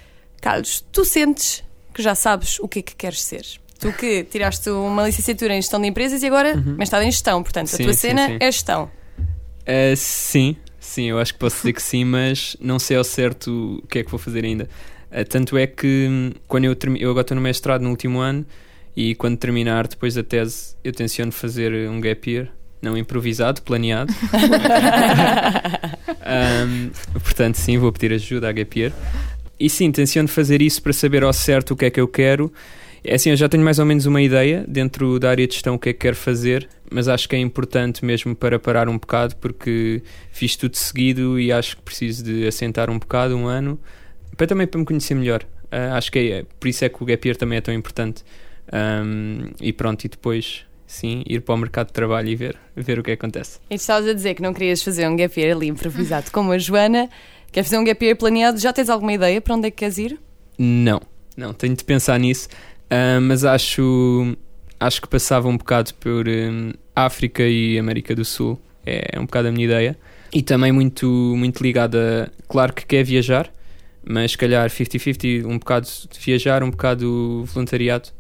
[0.41, 1.63] Carlos, tu sentes
[1.95, 3.47] que já sabes o que é que queres ser?
[3.79, 6.77] Tu que tiraste uma licenciatura em gestão de empresas e agora uhum.
[6.77, 8.37] mestrado em gestão, portanto, sim, a tua sim, cena sim.
[8.41, 8.91] é gestão.
[9.63, 13.81] Uh, sim, sim, eu acho que posso dizer que sim, mas não sei ao certo
[13.83, 14.69] o que é que vou fazer ainda.
[15.11, 18.47] Uh, tanto é que hum, quando eu, eu agora estou no mestrado no último ano
[18.97, 22.51] e quando terminar depois da tese eu tenciono fazer um gap year
[22.83, 24.13] não improvisado, planeado.
[26.67, 26.91] um,
[27.21, 28.93] portanto, sim, vou pedir ajuda à Gapier.
[29.59, 32.53] E sim, tenciono fazer isso para saber ao certo o que é que eu quero.
[33.05, 35.75] É assim, eu já tenho mais ou menos uma ideia dentro da área de gestão
[35.75, 38.99] o que é que quero fazer, mas acho que é importante mesmo para parar um
[38.99, 43.79] bocado, porque fiz tudo seguido e acho que preciso de assentar um bocado, um ano,
[44.37, 45.43] para também para me conhecer melhor.
[45.65, 48.23] Uh, acho que é, por isso é que o Gap Year também é tão importante.
[48.73, 52.99] Um, e pronto, e depois sim, ir para o mercado de trabalho e ver, ver
[52.99, 53.59] o que acontece.
[53.71, 56.59] E estavas a dizer que não querias fazer um gap year ali improvisado como a
[56.59, 57.09] Joana.
[57.51, 58.59] Queres fazer um gap year planeado?
[58.61, 60.21] Já tens alguma ideia para onde é que queres ir?
[60.59, 61.01] Não,
[61.37, 62.49] não, tenho de pensar nisso,
[62.91, 64.37] uh, mas acho,
[64.79, 69.25] acho que passava um bocado por um, África e América do Sul, é, é um
[69.25, 69.99] bocado a minha ideia.
[70.31, 73.51] E também muito, muito ligada, claro que quer viajar,
[74.05, 78.11] mas se calhar 50-50, um bocado de viajar, um bocado voluntariado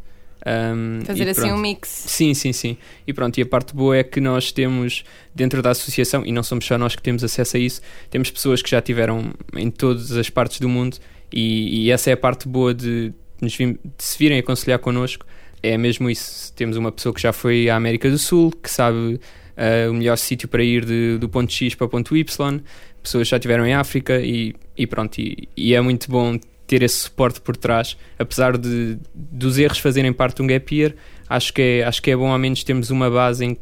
[0.46, 1.88] um, Fazer assim um mix.
[1.88, 2.76] Sim, sim, sim.
[3.06, 6.42] E pronto, e a parte boa é que nós temos dentro da associação, e não
[6.42, 10.12] somos só nós que temos acesso a isso, temos pessoas que já tiveram em todas
[10.12, 10.98] as partes do mundo,
[11.32, 15.24] e, e essa é a parte boa de, nos, de se virem aconselhar connosco.
[15.62, 16.52] É mesmo isso.
[16.54, 20.18] Temos uma pessoa que já foi à América do Sul, que sabe uh, o melhor
[20.18, 22.60] sítio para ir de, do ponto X para o ponto Y,
[23.00, 26.38] pessoas já estiveram em África, e, e pronto, e, e é muito bom
[26.72, 30.94] ter esse suporte por trás, apesar de dos erros fazerem parte de um gap year,
[31.28, 33.58] acho que é, acho que é bom ao menos termos uma base em,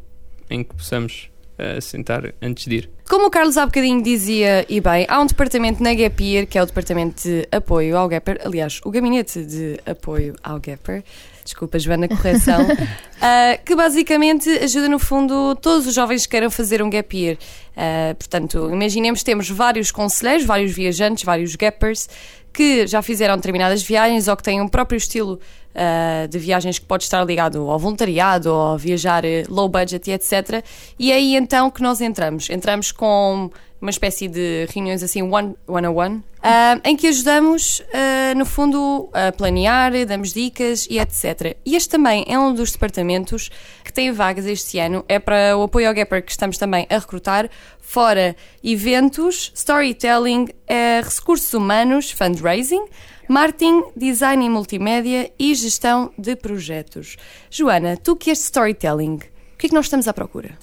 [0.49, 2.89] em que possamos a sentar antes de ir.
[3.09, 6.57] Como o Carlos há bocadinho dizia, e bem, há um departamento na Gap Year, que
[6.57, 11.03] é o departamento de apoio ao Gapper, aliás, o gabinete de apoio ao Gapper,
[11.43, 16.81] desculpa Joana, correção, uh, que basicamente ajuda no fundo todos os jovens que queiram fazer
[16.81, 17.37] um Gap Year.
[17.75, 22.07] Uh, portanto, imaginemos temos vários conselheiros, vários viajantes, vários Gappers,
[22.53, 25.39] que já fizeram determinadas viagens ou que têm um próprio estilo
[25.75, 30.63] uh, de viagens que pode estar ligado ao voluntariado ou viajar low budget e etc.
[30.99, 32.49] E é aí então que nós entramos.
[32.49, 33.49] Entramos com
[33.81, 38.45] uma espécie de reuniões assim one, one on one, uh, em que ajudamos, uh, no
[38.45, 41.57] fundo, a planear, damos dicas e etc.
[41.65, 43.49] E este também é um dos departamentos
[43.83, 46.99] que tem vagas este ano, é para o apoio ao Gapper que estamos também a
[46.99, 47.49] recrutar,
[47.91, 52.85] fora eventos, storytelling, uh, recursos humanos, fundraising,
[53.27, 57.17] marketing, design e multimédia e gestão de projetos.
[57.49, 60.57] Joana, tu que és storytelling, o que é que nós estamos à procura?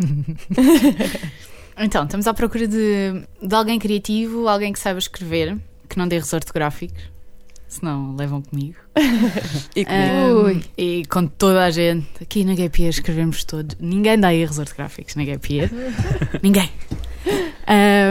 [1.78, 6.16] Então, estamos à procura de, de alguém criativo, alguém que saiba escrever, que não dê
[6.16, 7.10] erros ortográficos,
[7.78, 8.76] senão levam comigo.
[9.74, 10.48] e comigo.
[10.48, 12.06] Um, e com toda a gente.
[12.20, 13.76] Aqui na Year escrevemos todos.
[13.80, 15.38] Ninguém dá erros ortográficos na Year.
[16.42, 16.70] Ninguém.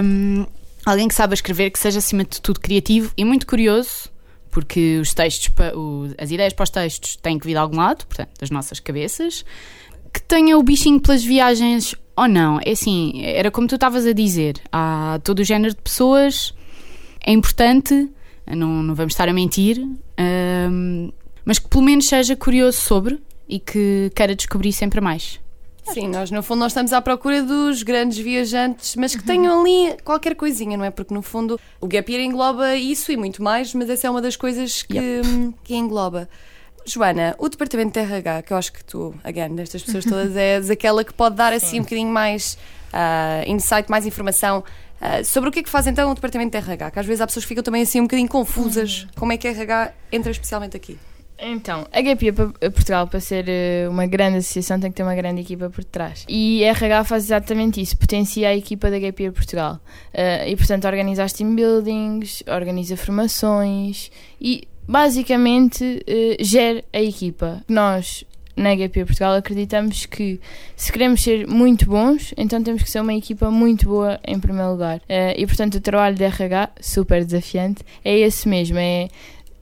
[0.03, 0.45] Um,
[0.85, 4.09] alguém que saiba escrever, que seja acima de tudo criativo e muito curioso,
[4.51, 5.51] porque os textos,
[6.17, 9.43] as ideias para os textos têm que vir de algum lado, portanto, das nossas cabeças.
[10.13, 12.59] Que tenha o bichinho pelas viagens ou não.
[12.65, 16.53] É assim, era como tu estavas a dizer, há todo o género de pessoas,
[17.25, 18.09] é importante,
[18.47, 21.11] não, não vamos estar a mentir, um,
[21.43, 25.39] mas que pelo menos seja curioso sobre e que queira descobrir sempre mais.
[25.93, 29.95] Sim, nós no fundo nós estamos à procura dos grandes viajantes, mas que tenham ali
[30.03, 30.89] qualquer coisinha, não é?
[30.89, 34.21] Porque no fundo o Gap Year engloba isso e muito mais, mas essa é uma
[34.21, 35.55] das coisas que, yep.
[35.63, 36.27] que engloba.
[36.87, 40.69] Joana, o departamento de RH, que eu acho que tu, again, destas pessoas todas, és
[40.69, 42.57] aquela que pode dar assim um bocadinho mais
[42.93, 44.63] uh, insight, mais informação
[45.01, 47.21] uh, sobre o que é que faz então o departamento de RH, que às vezes
[47.21, 49.03] as pessoas ficam também assim um bocadinho confusas.
[49.03, 49.09] Uhum.
[49.15, 50.97] Como é que a RH entra especialmente aqui?
[51.37, 55.41] Então, a GAPIA Portugal, para ser eh, uma grande associação, tem que ter uma grande
[55.41, 56.25] equipa por trás.
[56.29, 59.79] E a RH faz exatamente isso, potencia a equipa da GAPIA Portugal.
[60.13, 67.61] Uh, e, portanto, organiza as team buildings, organiza formações e basicamente uh, gere a equipa.
[67.67, 68.23] Nós,
[68.55, 70.39] na HP Portugal, acreditamos que
[70.75, 74.71] se queremos ser muito bons, então temos que ser uma equipa muito boa em primeiro
[74.71, 74.97] lugar.
[74.99, 79.09] Uh, e portanto, o trabalho de RH, super desafiante, é esse mesmo: é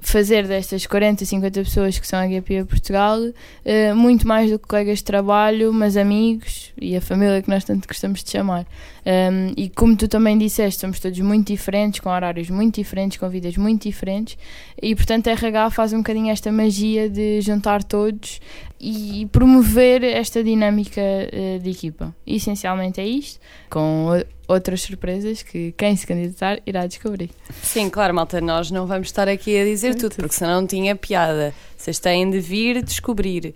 [0.09, 4.67] fazer destas 40, 50 pessoas que são a GP Portugal uh, muito mais do que
[4.67, 8.65] colegas de trabalho, mas amigos e a família que nós tanto gostamos de chamar.
[9.05, 13.27] Um, e como tu também disseste, somos todos muito diferentes, com horários muito diferentes, com
[13.29, 14.37] vidas muito diferentes,
[14.81, 18.39] e portanto a RH faz um bocadinho esta magia de juntar todos
[18.79, 22.13] e promover esta dinâmica uh, de equipa.
[22.25, 23.39] Essencialmente é isto,
[23.69, 24.09] com
[24.47, 27.29] outras surpresas que quem se candidatar irá descobrir.
[27.61, 30.95] Sim, claro, malta, nós não vamos estar aqui a dizer tudo, porque senão não tinha
[30.95, 31.53] piada.
[31.77, 33.53] Vocês têm de vir descobrir.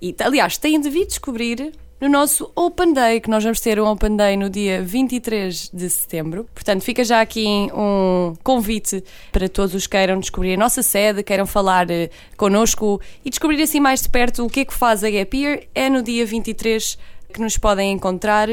[0.00, 3.86] E, aliás, têm de vir descobrir no nosso Open Day, que nós vamos ter um
[3.86, 6.48] Open Day no dia 23 de setembro.
[6.52, 11.22] Portanto, fica já aqui um convite para todos os que queiram descobrir a nossa sede,
[11.22, 15.04] queiram falar uh, connosco e descobrir assim mais de perto o que é que faz
[15.04, 15.62] a Gap Year.
[15.72, 16.98] É no dia 23
[17.32, 18.48] que nos podem encontrar.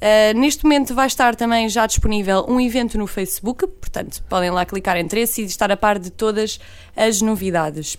[0.00, 4.64] Uh, neste momento vai estar também já disponível um evento no Facebook, portanto podem lá
[4.64, 6.58] clicar interesse e estar a par de todas
[6.96, 7.98] as novidades.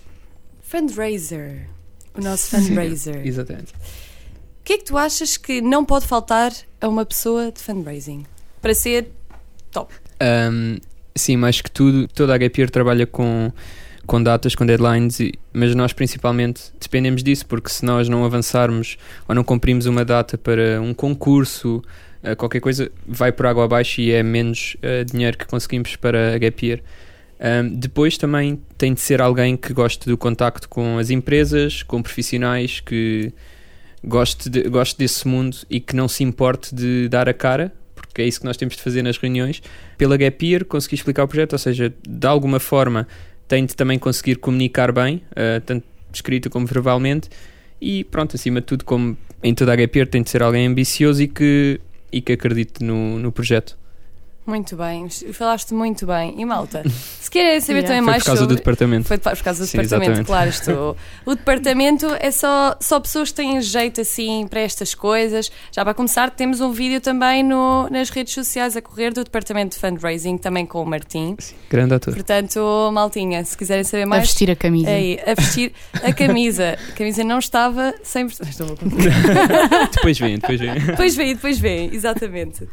[0.62, 1.68] Fundraiser.
[2.14, 3.22] O nosso fundraiser.
[3.22, 3.72] Sim, exatamente.
[3.72, 8.26] O que é que tu achas que não pode faltar a uma pessoa de fundraising
[8.60, 9.08] para ser
[9.70, 9.94] top?
[10.20, 10.78] Um,
[11.14, 13.52] sim, mais que tudo, toda a Gap trabalha com,
[14.06, 18.96] com datas, com deadlines, e, mas nós principalmente dependemos disso, porque se nós não avançarmos
[19.28, 21.82] ou não cumprimos uma data para um concurso,
[22.22, 26.34] uh, qualquer coisa, vai por água abaixo e é menos uh, dinheiro que conseguimos para
[26.34, 26.82] a Gap
[27.44, 32.00] Um, depois também tem de ser alguém que goste do contacto com as empresas, com
[32.00, 33.32] profissionais que
[34.04, 38.22] goste, de, goste desse mundo e que não se importe de dar a cara, porque
[38.22, 39.60] é isso que nós temos de fazer nas reuniões,
[39.98, 43.08] pela Gap Year, conseguir explicar o projeto, ou seja, de alguma forma
[43.52, 47.28] tem de também conseguir comunicar bem, uh, tanto escrito como verbalmente,
[47.78, 51.22] e pronto, acima de tudo, como em toda a Year, tem de ser alguém ambicioso
[51.22, 51.78] e que,
[52.10, 53.76] e que acredite no, no projeto.
[54.44, 56.34] Muito bem, falaste muito bem.
[56.36, 57.88] E malta, se querem saber Yeah.
[57.88, 58.54] também Foi mais por causa sobre...
[58.54, 59.08] do departamento.
[59.08, 60.26] Foi por causa do Sim, departamento, exatamente.
[60.26, 60.50] claro.
[60.50, 65.50] Isto, o departamento é só, só pessoas que têm jeito assim para estas coisas.
[65.70, 69.76] Já para começar, temos um vídeo também no, nas redes sociais a correr do departamento
[69.76, 71.36] de fundraising, também com o Martim.
[71.70, 72.12] Grande ator.
[72.14, 74.22] Portanto, maltinha, se quiserem saber A mais.
[74.24, 74.90] vestir a camisa.
[74.90, 76.76] Aí, a vestir a camisa.
[76.92, 78.48] A camisa não estava 100%.
[78.48, 79.88] Estou a contar.
[79.94, 80.74] depois vem, depois vem.
[80.74, 82.68] Depois vem, depois vem, exatamente.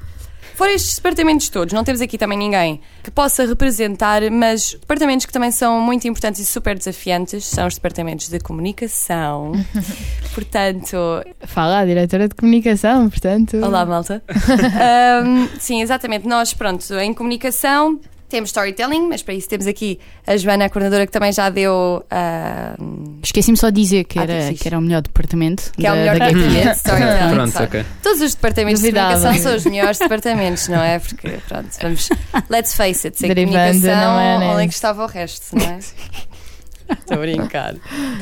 [0.59, 5.31] Fora estes departamentos todos, não temos aqui também ninguém que possa representar, mas departamentos que
[5.31, 9.53] também são muito importantes e super desafiantes são os departamentos de comunicação.
[10.35, 10.97] Portanto,
[11.45, 13.55] Fala a diretora de comunicação, portanto.
[13.55, 14.21] olá malta.
[14.27, 16.27] Ahm, sim, exatamente.
[16.27, 17.97] Nós, pronto, em comunicação
[18.29, 22.03] temos storytelling, mas para isso temos aqui a Joana, a coordenadora, que também já deu.
[22.09, 25.71] ahm, Esqueci-me só de dizer que Ah, era, que era o melhor departamento.
[25.73, 26.69] que é o da- melhor da que Gap Year.
[26.71, 27.33] de storytelling.
[27.33, 27.65] Pronto, sabe?
[27.65, 27.85] ok.
[28.01, 29.07] Todos os departamentos Duvidava.
[29.15, 30.99] de comunicação são os melhores departamentos, não é?
[30.99, 32.09] Porque, pronto, vamos.
[32.49, 34.51] Let's face it, sem Derivando comunicação, na maionese.
[34.53, 35.79] onde é que estava o resto, não é?
[36.89, 37.75] Estou a brincar.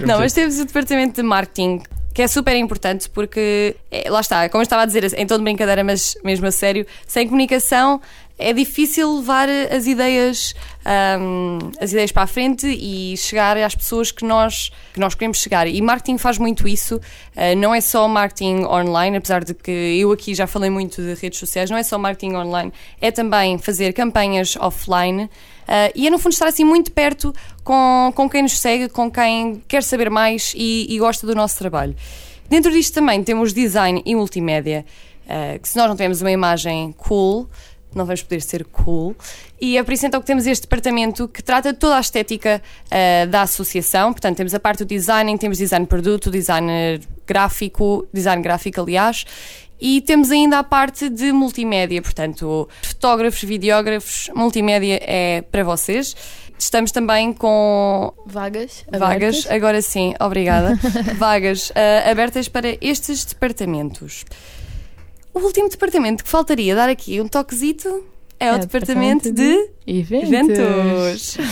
[0.06, 1.82] Não, mas temos o departamento de marketing.
[2.14, 5.38] Que é super importante porque, é, lá está, como eu estava a dizer, em tom
[5.38, 8.02] de brincadeira, mas mesmo a sério, sem comunicação
[8.38, 10.54] é difícil levar as ideias,
[10.86, 15.40] ahm, as ideias para a frente e chegar às pessoas que nós, que nós queremos
[15.40, 15.68] chegar.
[15.68, 17.02] E marketing faz muito isso,
[17.36, 21.16] ah, não é só marketing online, apesar de que eu aqui já falei muito de
[21.16, 22.72] redes sociais, não é só marketing online,
[23.02, 25.30] é também fazer campanhas offline.
[25.68, 29.10] ah, e é no fundo estar assim muito perto com, com quem nos segue, com
[29.10, 31.96] quem quer saber mais e, e gosta do nosso trabalho.
[32.48, 34.86] Dentro disto também temos design e multimédia,
[35.28, 37.50] ah, que se nós não tivermos uma imagem cool,
[37.98, 39.16] não vamos poder ser cool.
[39.60, 43.26] E é por isso então que temos este departamento que trata toda a estética ah,
[43.26, 44.14] da associação.
[44.14, 49.26] Portanto, temos a parte do design, temos design de produto, design gráfico, design gráfico, aliás.
[49.80, 56.16] E temos ainda a parte de multimédia, portanto, fotógrafos, videógrafos, multimédia é para vocês.
[56.58, 58.84] Estamos também com Vagas.
[58.92, 59.52] vagas, abertas.
[59.52, 60.80] agora sim, obrigada.
[61.18, 64.26] vagas ah, abertas para estes departamentos.
[65.38, 67.88] O último departamento que faltaria dar aqui um toquezito
[68.40, 71.38] é, o É o departamento, departamento de Eventos.
[71.38, 71.38] eventos.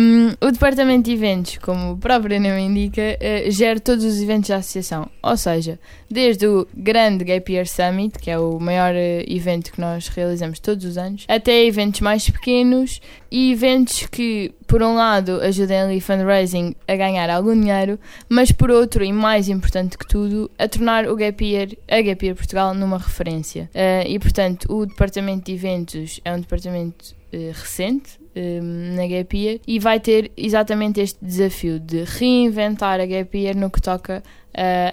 [0.00, 4.48] Um, o departamento de eventos, como o próprio nome indica, eh, gera todos os eventos
[4.48, 5.08] da associação.
[5.22, 9.80] Ou seja, desde o grande Gap Year Summit, que é o maior eh, evento que
[9.80, 15.40] nós realizamos todos os anos, até eventos mais pequenos e eventos que, por um lado,
[15.42, 20.50] ajudem ali fundraising a ganhar algum dinheiro, mas por outro, e mais importante que tudo,
[20.58, 23.70] a tornar o Gap Year, a Gap Year Portugal numa referência.
[23.74, 29.36] Eh, e, portanto, o departamento de eventos é um departamento eh, recente eh, na Gap
[29.36, 34.22] Year e vai ter exatamente este desafio de reinventar a Gap Year no que toca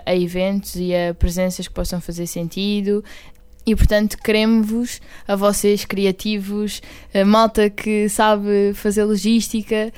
[0.06, 3.04] a eventos e a presenças que possam fazer sentido.
[3.66, 6.82] E portanto queremos-vos, a vocês criativos,
[7.14, 9.92] a malta que sabe fazer logística,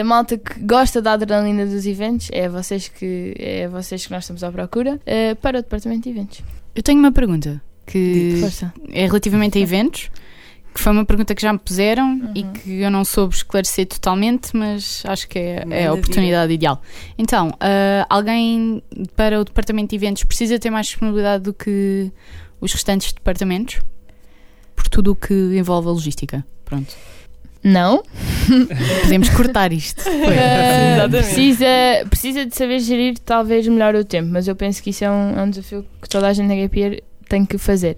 [0.00, 4.06] a malta que gosta da adrenalina dos eventos, é a vocês que, é a vocês
[4.06, 6.42] que nós estamos à procura, eh, para o departamento de eventos.
[6.74, 8.72] Eu tenho uma pergunta que Força.
[8.90, 10.10] é relativamente a eventos,
[10.72, 12.52] que foi uma pergunta que já me puseram e Uhum.
[12.52, 16.80] que eu não soube esclarecer totalmente, mas acho que é, é Manda a oportunidade ideal.
[17.18, 18.80] Então, ah, alguém
[19.16, 22.12] para o departamento de eventos precisa ter mais disponibilidade do que
[22.60, 23.80] os restantes departamentos?
[24.74, 26.44] Por tudo o que envolve a logística.
[26.64, 26.94] Pronto.
[27.62, 28.02] Não,
[29.02, 30.02] Podemos cortar isto.
[30.08, 31.10] Exatamente.
[31.10, 31.66] precisa,
[32.08, 35.38] precisa de saber gerir talvez melhor o tempo, mas eu penso que isso é um,
[35.38, 37.96] é um desafio que toda a gente na Gap Year tem que fazer.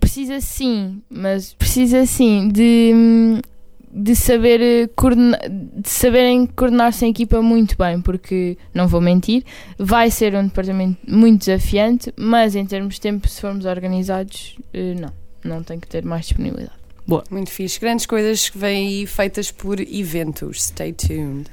[0.00, 3.40] Precisa sim, mas precisa sim de, hum,
[3.92, 9.44] de saber eh, coordena- de saberem coordenar-se em equipa muito bem, porque não vou mentir,
[9.78, 14.94] vai ser um departamento muito desafiante, mas em termos de tempo, se formos organizados, eh,
[14.98, 15.12] não,
[15.56, 16.80] não tem que ter mais disponibilidade.
[17.30, 17.80] Muito fixe.
[17.80, 20.62] Grandes coisas que vêm aí feitas por eventos.
[20.62, 21.46] Stay tuned.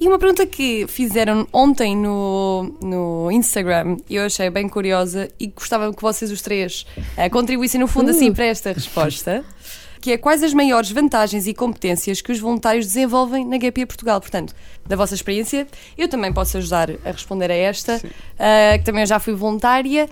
[0.00, 5.48] E uma pergunta que fizeram ontem no, no Instagram e eu achei bem curiosa e
[5.48, 9.44] gostava que vocês os três eh, contribuíssem no fundo assim para esta resposta.
[10.02, 13.86] Que é quais as maiores vantagens e competências que os voluntários desenvolvem na Gap Year
[13.86, 14.20] Portugal?
[14.20, 14.52] Portanto,
[14.84, 15.64] da vossa experiência,
[15.96, 18.02] eu também posso ajudar a responder a esta,
[18.36, 20.08] eh, que também eu já fui voluntária.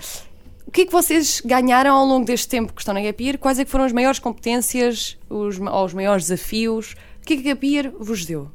[0.65, 3.37] O que é que vocês ganharam ao longo deste tempo que estão na Gap Year?
[3.37, 6.95] Quais é que foram as maiores competências os, ou os maiores desafios?
[7.21, 8.49] O que é que a Gap Year vos deu?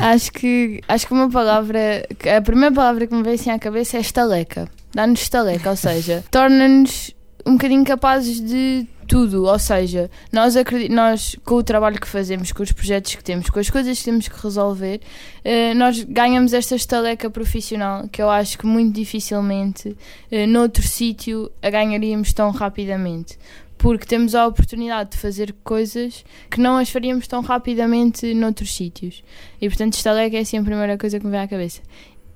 [0.00, 3.98] Acho que, acho que uma palavra, a primeira palavra que me veio assim à cabeça
[3.98, 4.70] é estaleca.
[4.94, 7.14] Dá-nos estaleca, ou seja, torna-nos
[7.46, 9.44] um bocadinho capazes de tudo.
[9.44, 10.54] Ou seja, nós,
[10.88, 14.04] nós com o trabalho que fazemos, com os projetos que temos, com as coisas que
[14.04, 15.00] temos que resolver,
[15.44, 19.96] eh, nós ganhamos esta estaleca profissional que eu acho que muito dificilmente
[20.30, 23.36] eh, noutro sítio a ganharíamos tão rapidamente.
[23.80, 29.24] porque temos a oportunidade de fazer coisas que não as faríamos tão rapidamente noutros sítios.
[29.58, 31.80] E portanto, estaleca é assim a primeira coisa que me vem à cabeça.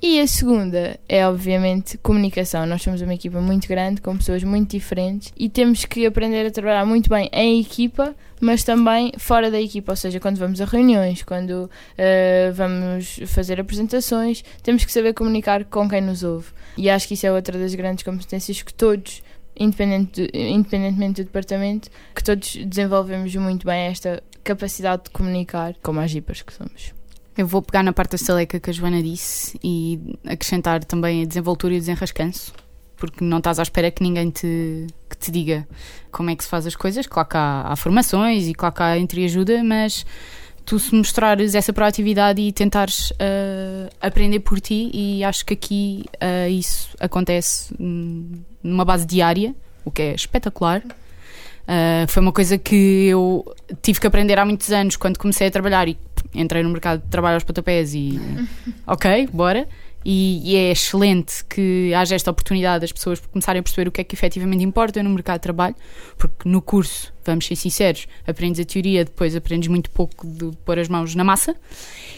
[0.07, 2.67] E a segunda é, obviamente, comunicação.
[2.67, 6.51] Nós somos uma equipa muito grande, com pessoas muito diferentes e temos que aprender a
[6.51, 9.93] trabalhar muito bem em equipa, mas também fora da equipa.
[9.93, 15.64] Ou seja, quando vamos a reuniões, quando uh, vamos fazer apresentações, temos que saber comunicar
[15.64, 16.49] com quem nos ouve.
[16.77, 19.23] E acho que isso é outra das grandes competências que todos
[19.59, 26.11] independente independentemente do departamento, que todos desenvolvemos muito bem esta capacidade de comunicar, como as
[26.11, 26.92] jipas que somos.
[27.37, 31.27] Eu vou pegar na parte da estaleca que a Joana disse e acrescentar também a
[31.27, 32.53] desenvoltura e o desenrascanço,
[32.97, 35.67] porque não estás à espera que ninguém te, que te diga
[36.13, 37.09] como é que se faz as coisas.
[37.09, 40.07] Claro que há, há formações e claro que há entreajuda, mas
[40.65, 46.05] tu se mostrares essa proatividade e tentares uh, aprender por ti, e acho que aqui
[46.15, 47.75] uh, isso acontece
[48.63, 49.55] numa base diária,
[49.85, 50.83] o que é espetacular.
[50.87, 53.45] Uh, foi uma coisa que eu
[53.83, 55.99] tive que aprender há muitos anos quando comecei a trabalhar e
[56.35, 58.18] entrei no mercado de trabalho aos pontapés e
[58.87, 59.68] ok, bora.
[60.04, 64.02] E, e, é excelente que haja esta oportunidade das pessoas começarem a perceber o que
[64.02, 65.75] é que efetivamente importa no mercado de trabalho,
[66.18, 70.79] porque no curso, vamos ser sinceros, aprendes a teoria, depois aprendes muito pouco de pôr
[70.79, 71.56] as mãos na massa.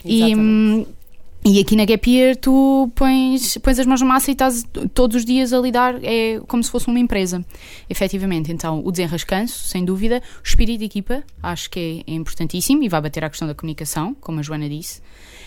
[0.03, 0.31] Exatamente.
[0.31, 0.85] E, hum,
[1.49, 5.17] e aqui na Gap Year tu pões, pões as mãos na massa e estás todos
[5.17, 7.43] os dias a lidar, é como se fosse uma empresa,
[7.89, 8.51] efetivamente.
[8.51, 12.89] Então, o desenrascanço, sem dúvida, o espírito de equipa, acho que é, é importantíssimo e
[12.89, 15.01] vai bater à questão da comunicação, como a Joana disse,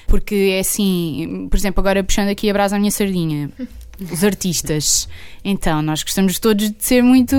[0.07, 3.51] porque é assim, por exemplo, agora puxando aqui a brasa à minha sardinha.
[4.11, 5.07] Os artistas.
[5.45, 7.37] Então, nós gostamos todos de ser muito.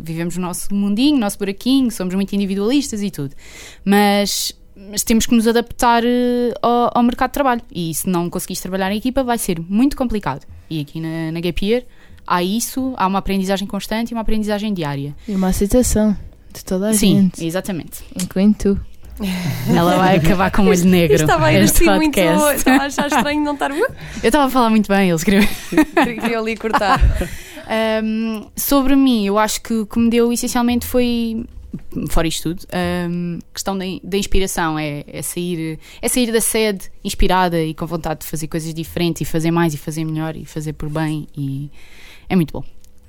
[0.00, 3.34] Vivemos o nosso mundinho, o nosso buraquinho, somos muito individualistas e tudo.
[3.84, 4.54] Mas
[4.90, 7.62] mas temos que nos adaptar uh, ao, ao, mercado de trabalho.
[7.74, 10.46] E se não conseguires trabalhar em equipa, vai ser muito complicado.
[10.68, 11.84] E aqui na, na Gap Year
[12.26, 15.14] há isso, há uma aprendizagem constante e uma aprendizagem diária.
[15.28, 16.16] E uma aceitação
[16.52, 17.40] de toda a Sim, gente.
[17.40, 18.04] Sim, exatamente.
[18.20, 18.80] Incluindo tu.
[19.68, 21.14] Ela vai acabar com o olho negro.
[21.14, 22.18] Estava a assim muito.
[22.18, 23.70] Estava a achar estranho não estar.
[23.70, 23.76] Uh!
[23.76, 23.88] Eu
[24.22, 25.46] estava a falar muito bem, eles queriam.
[26.20, 27.00] Queriam ali cortar.
[27.72, 31.46] Um, sobre mim, eu acho que o que me deu essencialmente foi
[32.08, 32.66] fora isto tudo,
[33.08, 37.86] um, questão da, da inspiração é, é, sair, é sair da sede inspirada e com
[37.86, 41.26] vontade de fazer coisas diferentes e fazer mais e fazer melhor e fazer por bem
[41.36, 41.70] e
[42.28, 42.64] é muito bom.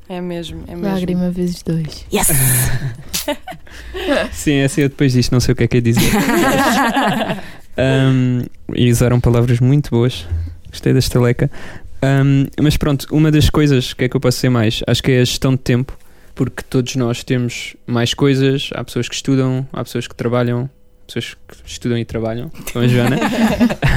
[0.10, 0.88] É mesmo, é mesmo.
[0.88, 2.06] Lágrima vezes dois.
[2.14, 2.28] Yes!
[4.34, 6.12] Sim, assim eu depois disto não sei o que é que é dizer.
[7.78, 8.44] um,
[8.76, 10.28] e usaram palavras muito boas.
[10.70, 11.50] Gostei da estaleca.
[12.04, 15.12] Um, mas pronto, uma das coisas que é que eu posso ser mais, acho que
[15.12, 15.98] é a gestão de tempo
[16.36, 18.70] porque todos nós temos mais coisas.
[18.74, 20.70] Há pessoas que estudam, há pessoas que trabalham,
[21.06, 23.18] pessoas que estudam e trabalham, como a Joana.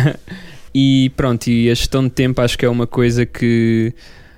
[0.74, 3.92] e pronto, e a gestão de tempo acho que é uma coisa que,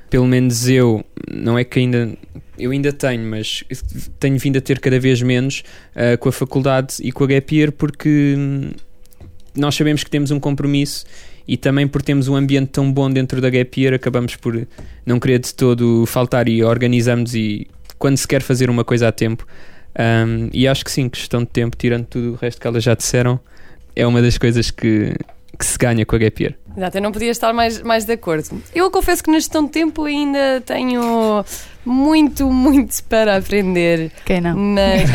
[0.08, 2.16] pelo menos eu, não é que ainda.
[2.56, 3.62] Eu ainda tenho, mas
[4.18, 5.62] tenho vindo a ter cada vez menos
[5.94, 8.70] uh, com a faculdade e com a Gap Year porque hum,
[9.54, 11.04] nós sabemos que temos um compromisso
[11.46, 14.66] e também por termos um ambiente tão bom dentro da Gap Year acabamos por
[15.06, 17.68] não querer de todo faltar e organizamos e
[17.98, 19.46] quando se quer fazer uma coisa a tempo.
[19.98, 22.94] Um, e acho que sim, questão de tempo, tirando tudo o resto que elas já
[22.94, 23.40] disseram,
[23.96, 25.12] é uma das coisas que,
[25.58, 26.54] que se ganha com a Gap Year.
[26.76, 28.62] Exato, eu não podia estar mais, mais de acordo.
[28.72, 31.44] Eu confesso que na gestão de tempo ainda tenho
[31.84, 34.12] muito, muito para aprender.
[34.24, 34.56] Quem não?
[34.56, 35.10] Mas...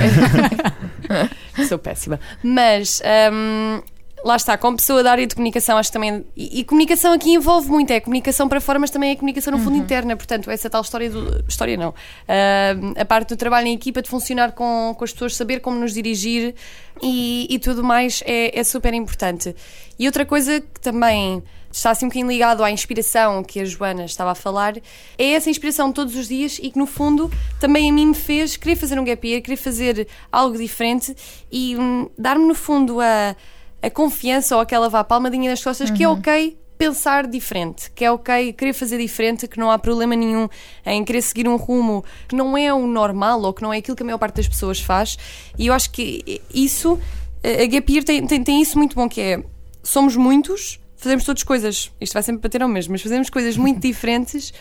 [1.69, 2.19] Sou péssima.
[2.43, 3.81] Mas um,
[4.23, 6.25] lá está, como pessoa da área de comunicação, acho que também.
[6.35, 9.59] E, e, comunicação aqui envolve muito, é comunicação para fora, mas também é comunicação no
[9.59, 9.83] fundo uhum.
[9.83, 10.15] interna.
[10.15, 11.43] Portanto, essa tal história do.
[11.47, 11.89] História não.
[11.89, 15.77] Uh, a parte do trabalho em equipa, de funcionar com, com as pessoas, saber como
[15.77, 16.55] nos dirigir
[17.01, 19.55] e, e tudo mais é, é super importante.
[19.99, 24.05] E outra coisa que também está assim um bocadinho ligado à inspiração que a Joana
[24.05, 24.77] estava a falar,
[25.17, 28.55] é essa inspiração todos os dias e que no fundo também a mim me fez
[28.55, 31.15] querer fazer um gap year, querer fazer algo diferente
[31.51, 33.35] e hum, dar-me no fundo a
[33.83, 35.95] a confiança ou aquela vá palmadinha nas costas uhum.
[35.95, 36.13] que é uhum.
[36.15, 40.49] ok pensar diferente, que é ok querer fazer diferente, que não há problema nenhum
[40.85, 43.95] em querer seguir um rumo que não é o normal ou que não é aquilo
[43.95, 45.17] que a maior parte das pessoas faz.
[45.57, 46.99] E eu acho que isso,
[47.43, 49.43] a Gap tem, tem, tem isso muito bom, que é
[49.83, 53.79] somos muitos, fazemos todas coisas, isto vai sempre bater ao mesmo, mas fazemos coisas muito
[53.85, 54.53] diferentes,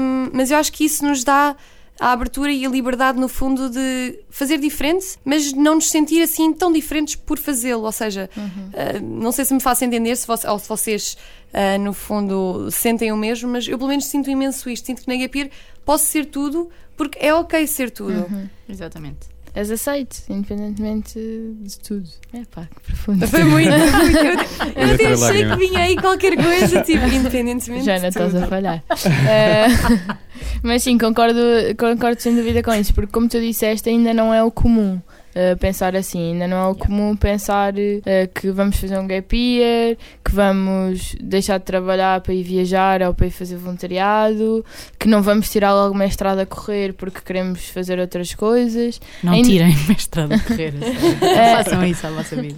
[0.00, 1.54] um, mas eu acho que isso nos dá
[2.00, 6.50] a abertura e a liberdade, no fundo, de fazer diferente, mas não nos sentir assim
[6.50, 7.84] tão diferentes por fazê-lo.
[7.84, 8.44] Ou seja, uhum.
[8.44, 11.18] uh, não sei se me faço entender se, ou se vocês,
[11.52, 14.86] uh, no fundo, sentem o mesmo, mas eu pelo menos sinto imenso isto.
[14.86, 15.50] Sinto que na Gapir
[15.84, 18.26] posso ser tudo porque é ok ser tudo.
[18.30, 18.48] Uhum.
[18.66, 19.28] Exatamente.
[19.54, 22.08] És aceito, independentemente de tudo.
[22.32, 23.26] É pá, que profundo.
[23.26, 23.70] Foi muito.
[24.76, 27.84] Eu, até achei que vinha aí qualquer coisa, tipo, independentemente.
[27.84, 28.82] Já não estás a falhar.
[29.28, 29.66] Eh,
[30.62, 31.40] mas sim, concordo,
[31.78, 35.00] concordo sem dúvida com isso, porque como tu disseste, ainda não é o comum.
[35.34, 39.36] Eh, pensar assim, ainda não é o comum pensar eh, que vamos fazer um gap
[39.36, 44.64] year, que vamos deixar de trabalhar para ir viajar ou para ir fazer voluntariado,
[44.98, 49.00] que não vamos tirar logo mestrado a correr porque queremos fazer outras coisas.
[49.22, 50.76] Não Ainda- tirem mestrado de carreira.
[51.22, 51.56] É.
[51.62, 52.56] Façam isso à vossa vida.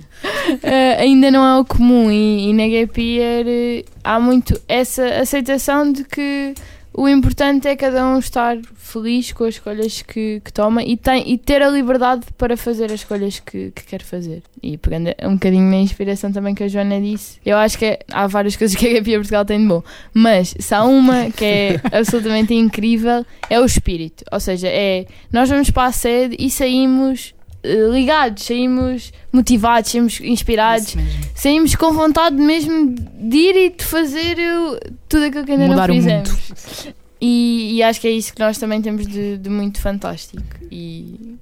[0.62, 5.04] Eh, ainda não é o comum e, e na gap year eh, há muito essa
[5.20, 6.54] aceitação de que
[6.95, 11.30] o importante é cada um estar feliz com as escolhas que, que toma e, tem,
[11.30, 14.43] e ter a liberdade para fazer as escolhas que, que quer fazer.
[14.62, 18.01] E pegando um bocadinho na inspiração também que a Joana disse, eu acho que é-
[18.11, 19.82] há várias coisas que a Gap Year Portugal tem de bom,
[20.12, 24.24] mas se há uma que é absolutamente incrível, é o espírito.
[24.30, 27.34] Ou seja, é nós vamos para a sede e saímos
[27.64, 30.96] ligados, saímos motivados, saímos inspirados,
[31.34, 35.88] saímos com vontade mesmo de ir e de fazer eh, tudo aquilo que ainda Mudar
[35.88, 36.92] não fizemos.
[37.20, 40.42] E, e acho que é isso que nós também temos de, de muito fantástico.
[40.70, 41.38] E,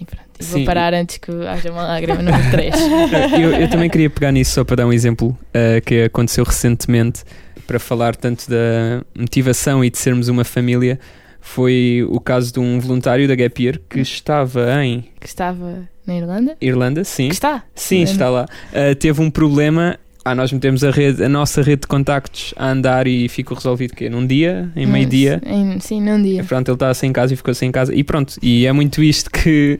[0.00, 0.64] e pronto, vou Sim.
[0.64, 2.74] parar antes que haja uma lágrima número 3.
[3.40, 7.22] eu, eu também queria pegar nisso só para dar um exemplo uh, que aconteceu recentemente
[7.64, 10.98] para falar tanto da motivação e de sermos uma família.
[11.46, 16.16] Foi o caso de um voluntário da Gap Year que estava em que estava na
[16.16, 16.56] Irlanda.
[16.58, 17.28] Irlanda, sim.
[17.28, 17.62] Que está.
[17.74, 18.46] Sim, está lá.
[18.72, 19.98] Uh, teve um problema.
[20.24, 23.94] Ah, nós metemos a, rede, a nossa rede de contactos a andar e ficou resolvido
[23.94, 25.40] que num dia, em meio-dia.
[25.44, 26.40] Em- Sim, num dia.
[26.40, 27.94] E pronto, ele estava sem casa e ficou sem casa.
[27.94, 29.78] E pronto, e é muito isto que,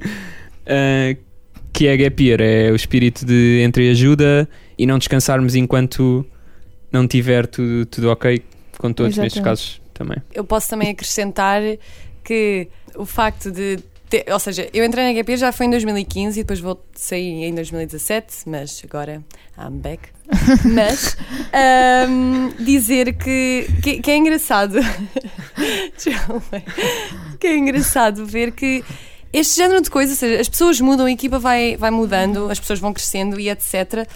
[0.66, 1.16] ah,
[1.72, 4.46] que é Gap Year, é o espírito de entreajuda
[4.78, 6.24] e não descansarmos enquanto
[6.92, 8.42] não tiver tudo, tudo ok,
[8.78, 9.44] com todos nestes Exatamente.
[9.62, 10.18] casos também.
[10.34, 11.62] Eu posso também acrescentar
[12.22, 13.78] que o facto de.
[14.10, 17.44] ter- ou seja, eu entrei na GP já foi em 2015 e depois vou sair
[17.44, 19.22] em 2017, mas agora
[19.58, 20.02] I'm back.
[20.72, 21.16] Mas
[21.52, 24.78] ahm, dizer que, que, que é engraçado.
[27.38, 28.82] Que é engraçado ver que
[29.32, 32.58] este género de coisas, ou seja, as pessoas mudam, a equipa vai, vai mudando, as
[32.60, 34.08] pessoas vão crescendo e etc.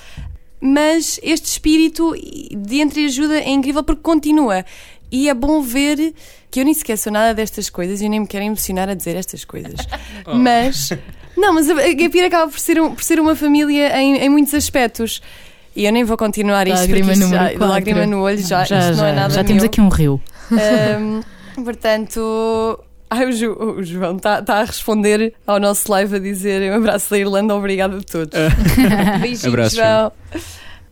[0.61, 2.15] Mas este espírito
[2.57, 4.65] de entreajuda é incrível porque continua.
[5.11, 6.13] E é bom ver
[6.51, 9.17] que eu nem sequer sou nada destas coisas e nem me quero emocionar a dizer
[9.17, 9.75] estas coisas.
[10.27, 10.91] Mas.
[11.37, 14.29] Não, mas a a Gapir acaba por ser, um- por ser uma família em, em
[14.29, 15.23] muitos aspectos.
[15.77, 18.91] E eu nem vou continuar isto Lágrima porque isto já, lágrima no olho já, já
[18.91, 19.71] isto não é já- nada já temos meu.
[19.71, 20.21] aqui um rio.
[20.51, 21.21] Ahm,
[21.65, 26.77] portanto, ai, o, Ju- o João está a responder ao nosso live a dizer um
[26.77, 28.35] abraço da Irlanda, obrigado a todos.
[29.23, 30.13] Beijinhos, Abraço, João.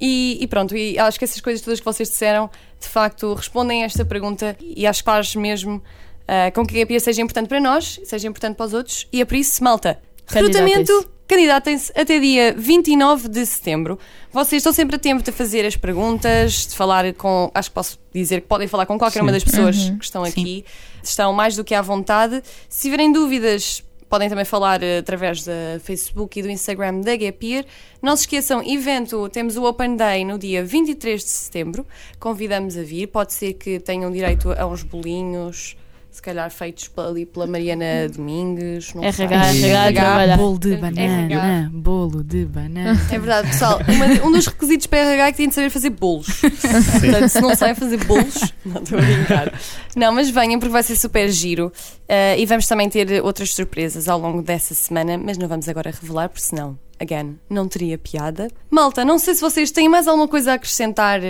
[0.01, 3.83] E, e pronto, e acho que essas coisas todas que vocês disseram, de facto, respondem
[3.83, 5.83] a esta pergunta e acho que faz mesmo
[6.29, 9.21] ah, com que a GPA seja importante para nós, seja importante para os outros, e
[9.21, 11.11] é por isso, malta, recrutamento.
[11.29, 11.91] Candidatem-se.
[11.97, 13.99] Até dia 29 de setembro.
[14.33, 17.51] Vocês estão sempre a tempo de fazer as perguntas, de falar com.
[17.53, 19.35] Acho que posso dizer que podem falar com qualquer uma Sim.
[19.35, 19.99] das pessoas Uhum.
[19.99, 20.31] que estão Sim.
[20.31, 20.65] aqui.
[21.03, 22.41] Estão mais do que à vontade.
[22.69, 27.67] Se tiverem dúvidas, podem também falar eh, através da Facebook e do Instagram da Gapir.
[28.01, 31.87] Não se esqueçam, evento, temos o Open Day no dia 23 de setembro.
[32.19, 33.09] Convidamos a vir.
[33.09, 35.77] Pode ser que tenham direito a uns bolinhos,
[36.17, 38.95] se calhar feitos ali pela Mariana Domingues.
[38.95, 39.27] Não sei.
[39.27, 40.37] RH, RH, trabalhar.
[40.39, 41.35] Bolo de É banana.
[41.35, 41.71] RH.
[41.73, 43.01] Bolo de banana.
[43.11, 43.79] É verdade, pessoal.
[43.87, 46.27] Uma- um dos requisitos para RH é que têm de saber fazer bolos.
[46.41, 49.53] Portanto, se não sabem fazer bolos, não estou a brincar.
[49.95, 51.67] Não, mas venham porque vai ser super giro.
[52.09, 55.91] Uh, e vamos também ter outras surpresas ao longo dessa semana, mas não vamos agora
[55.91, 58.49] revelar, porque senão, again, não teria piada.
[58.71, 61.21] Malta, não sei se vocês têm mais alguma coisa a acrescentar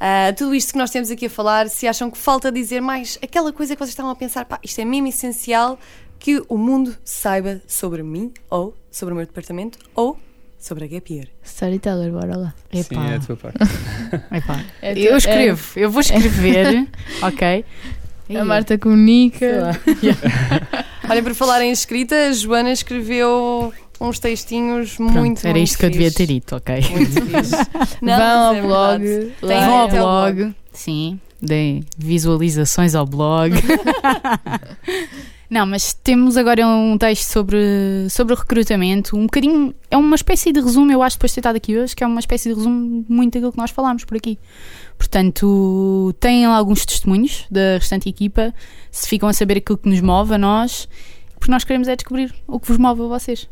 [0.00, 3.18] a tudo isto que nós temos aqui a falar, se acham que falta dizer mais
[3.22, 5.78] aquela coisa que vocês estavam a pensar, pá, isto é mesmo essencial
[6.18, 10.18] que o mundo saiba sobre mim, ou sobre o meu departamento, ou
[10.58, 11.28] sobre a Gap Year.
[11.42, 12.54] Storyteller, bora lá.
[12.72, 13.06] Sim, Epá.
[13.10, 13.58] é a tua parte.
[14.32, 14.64] Epá.
[14.80, 16.88] É tu- Eu escrevo, eu vou escrever,
[17.22, 17.64] ok?
[18.30, 19.78] é- a Marta comunica.
[21.08, 25.78] Olha, por falar em escrita, a Joana escreveu uns textinhos Pronto, muito era muito isto
[25.78, 26.76] que eu devia ter dito, ok?
[26.90, 27.56] Muito fixe.
[28.02, 29.32] Não, Vão ao é blog.
[29.40, 33.54] Vão ao o blog, sim, deem visualizações ao blog.
[35.54, 37.58] Não, mas temos agora um texto sobre,
[38.10, 41.40] sobre o recrutamento, um bocadinho, é uma espécie de resumo, eu acho, depois de ter
[41.40, 44.04] estado aqui hoje, que é uma espécie de resumo de muito daquilo que nós falámos
[44.04, 44.38] por aqui.
[44.98, 48.54] Portanto, têm lá alguns testemunhos da restante equipa,
[48.90, 50.88] se ficam a saber aquilo que nos move a nós,
[51.38, 53.48] porque nós queremos é descobrir o que vos move a vocês.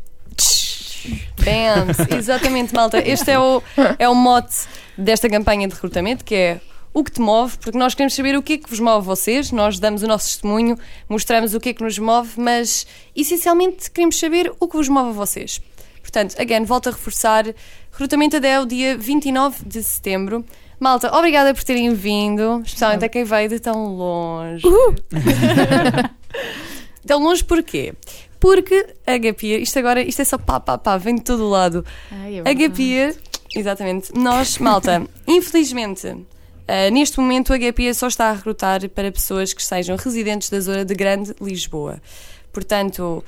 [1.37, 3.01] Bams, exatamente, malta.
[3.05, 3.61] Este é o,
[3.97, 4.55] é o mote
[4.97, 6.61] desta campanha de recrutamento, que é
[6.93, 9.01] o que te move, porque nós queremos saber o que é que vos move a
[9.01, 10.77] vocês, nós damos o nosso testemunho,
[11.09, 12.85] mostramos o que é que nos move, mas
[13.15, 15.59] essencialmente queremos saber o que vos move a vocês.
[16.01, 17.45] Portanto, again, volto a reforçar,
[17.91, 20.45] recrutamento até o dia 29 de setembro.
[20.79, 24.63] Malta, obrigada por terem vindo, especialmente a quem veio de tão longe.
[27.07, 27.93] tão longe porquê?
[28.43, 31.85] Porque a Gapir, isto agora, isto é só pá, pá, pá, vem de todo lado.
[32.11, 32.53] Ai, é A.
[32.53, 33.15] Gapir,
[33.55, 36.13] exatamente, nós, malta, infelizmente,
[36.67, 40.59] ah, neste momento a Gapir só está a recrutar para pessoas que sejam residentes da
[40.59, 42.01] zona de Grande Lisboa.
[42.51, 43.23] Portanto,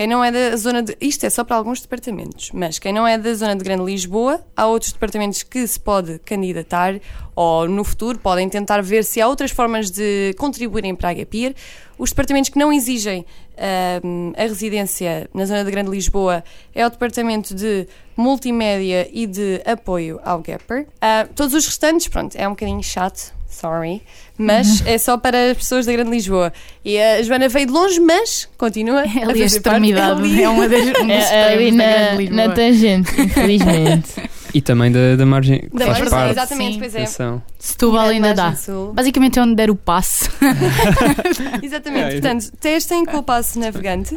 [0.00, 0.96] quem não é da zona de.
[0.98, 4.42] Isto é só para alguns departamentos, mas quem não é da zona de Grande Lisboa,
[4.56, 6.98] há outros departamentos que se pode candidatar
[7.36, 11.54] ou no futuro podem tentar ver se há outras formas de contribuírem para a Gapir.
[11.98, 13.26] Os departamentos que não exigem
[13.58, 16.42] ahm, a residência na zona de Grande Lisboa
[16.74, 17.86] é o departamento de
[18.16, 20.86] multimédia e de apoio ao Gapper.
[20.98, 24.00] Ah, todos os restantes, pronto, é um bocadinho chato, sorry,
[24.38, 26.52] mas é só para as pessoas da Grande Lisboa.
[26.84, 30.42] E a Joana veio de longe, mas continua É a ali a extremidade, ali.
[30.42, 34.30] é uma das, um dos É, ali na, na tangente, infelizmente.
[34.52, 36.30] E também da, da margem Da faz margem, parte.
[36.32, 36.78] exatamente, sim.
[36.80, 37.02] pois é.
[37.02, 37.40] Atenção.
[37.56, 38.52] Setúbal da ainda dá.
[38.56, 38.92] sul.
[38.92, 40.28] Basicamente é onde der o passo.
[41.62, 44.16] Exatamente, É, portanto, testem com o passo navegante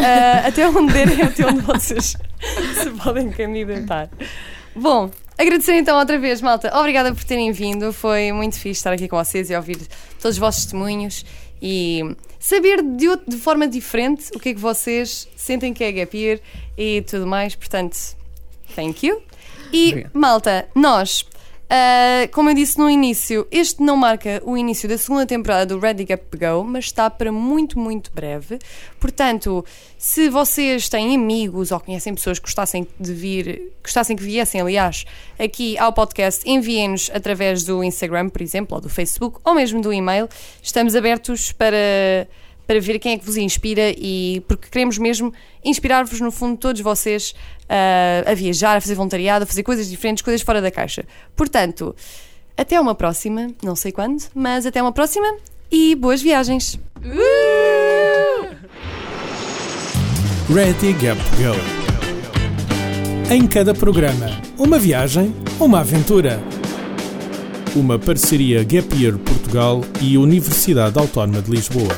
[0.00, 2.16] Ah, até onde derem, até onde vocês
[2.74, 4.08] se podem candidatar.
[4.76, 6.76] Bom, agradecer então outra vez, malta.
[6.78, 7.92] Obrigada por terem vindo.
[7.92, 9.78] Foi muito fixe estar aqui com vocês e ouvir
[10.20, 11.24] todos os vossos testemunhos
[11.60, 16.16] e saber de, de forma diferente o que é que vocês sentem que é Gap
[16.16, 16.40] Year
[16.76, 17.54] e tudo mais.
[17.54, 17.96] Portanto,
[18.74, 19.22] thank you.
[19.72, 20.10] E, Obrigado.
[20.14, 21.26] malta, nós,
[21.68, 25.78] ah, como eu disse no início, este não marca o início da segunda temporada do
[25.78, 28.58] Ready Up Go, mas está para muito, muito breve.
[29.00, 29.64] Portanto,
[29.98, 35.04] se vocês têm amigos ou conhecem pessoas que gostassem de vir, gostassem que viessem, aliás,
[35.38, 39.92] aqui ao podcast, enviem-nos através do Instagram, por exemplo, ou do Facebook, ou mesmo do
[39.92, 40.28] e-mail.
[40.62, 42.28] Estamos abertos para
[42.66, 45.32] para ver quem é que vos inspira e porque queremos mesmo
[45.64, 47.34] inspirar-vos, no fundo, todos vocês
[47.68, 51.04] ah, a viajar, a fazer voluntariado, a fazer coisas diferentes, coisas fora da caixa.
[51.36, 51.94] Portanto,
[52.56, 55.36] até uma próxima, não sei quando, mas até uma próxima
[55.70, 56.78] e boas viagens!
[60.54, 61.84] Ready Gap Go.
[63.32, 64.26] Em cada programa,
[64.58, 66.40] uma viagem, uma aventura.
[67.74, 71.96] Uma parceria Gap Year Portugal e Universidade Autónoma de Lisboa.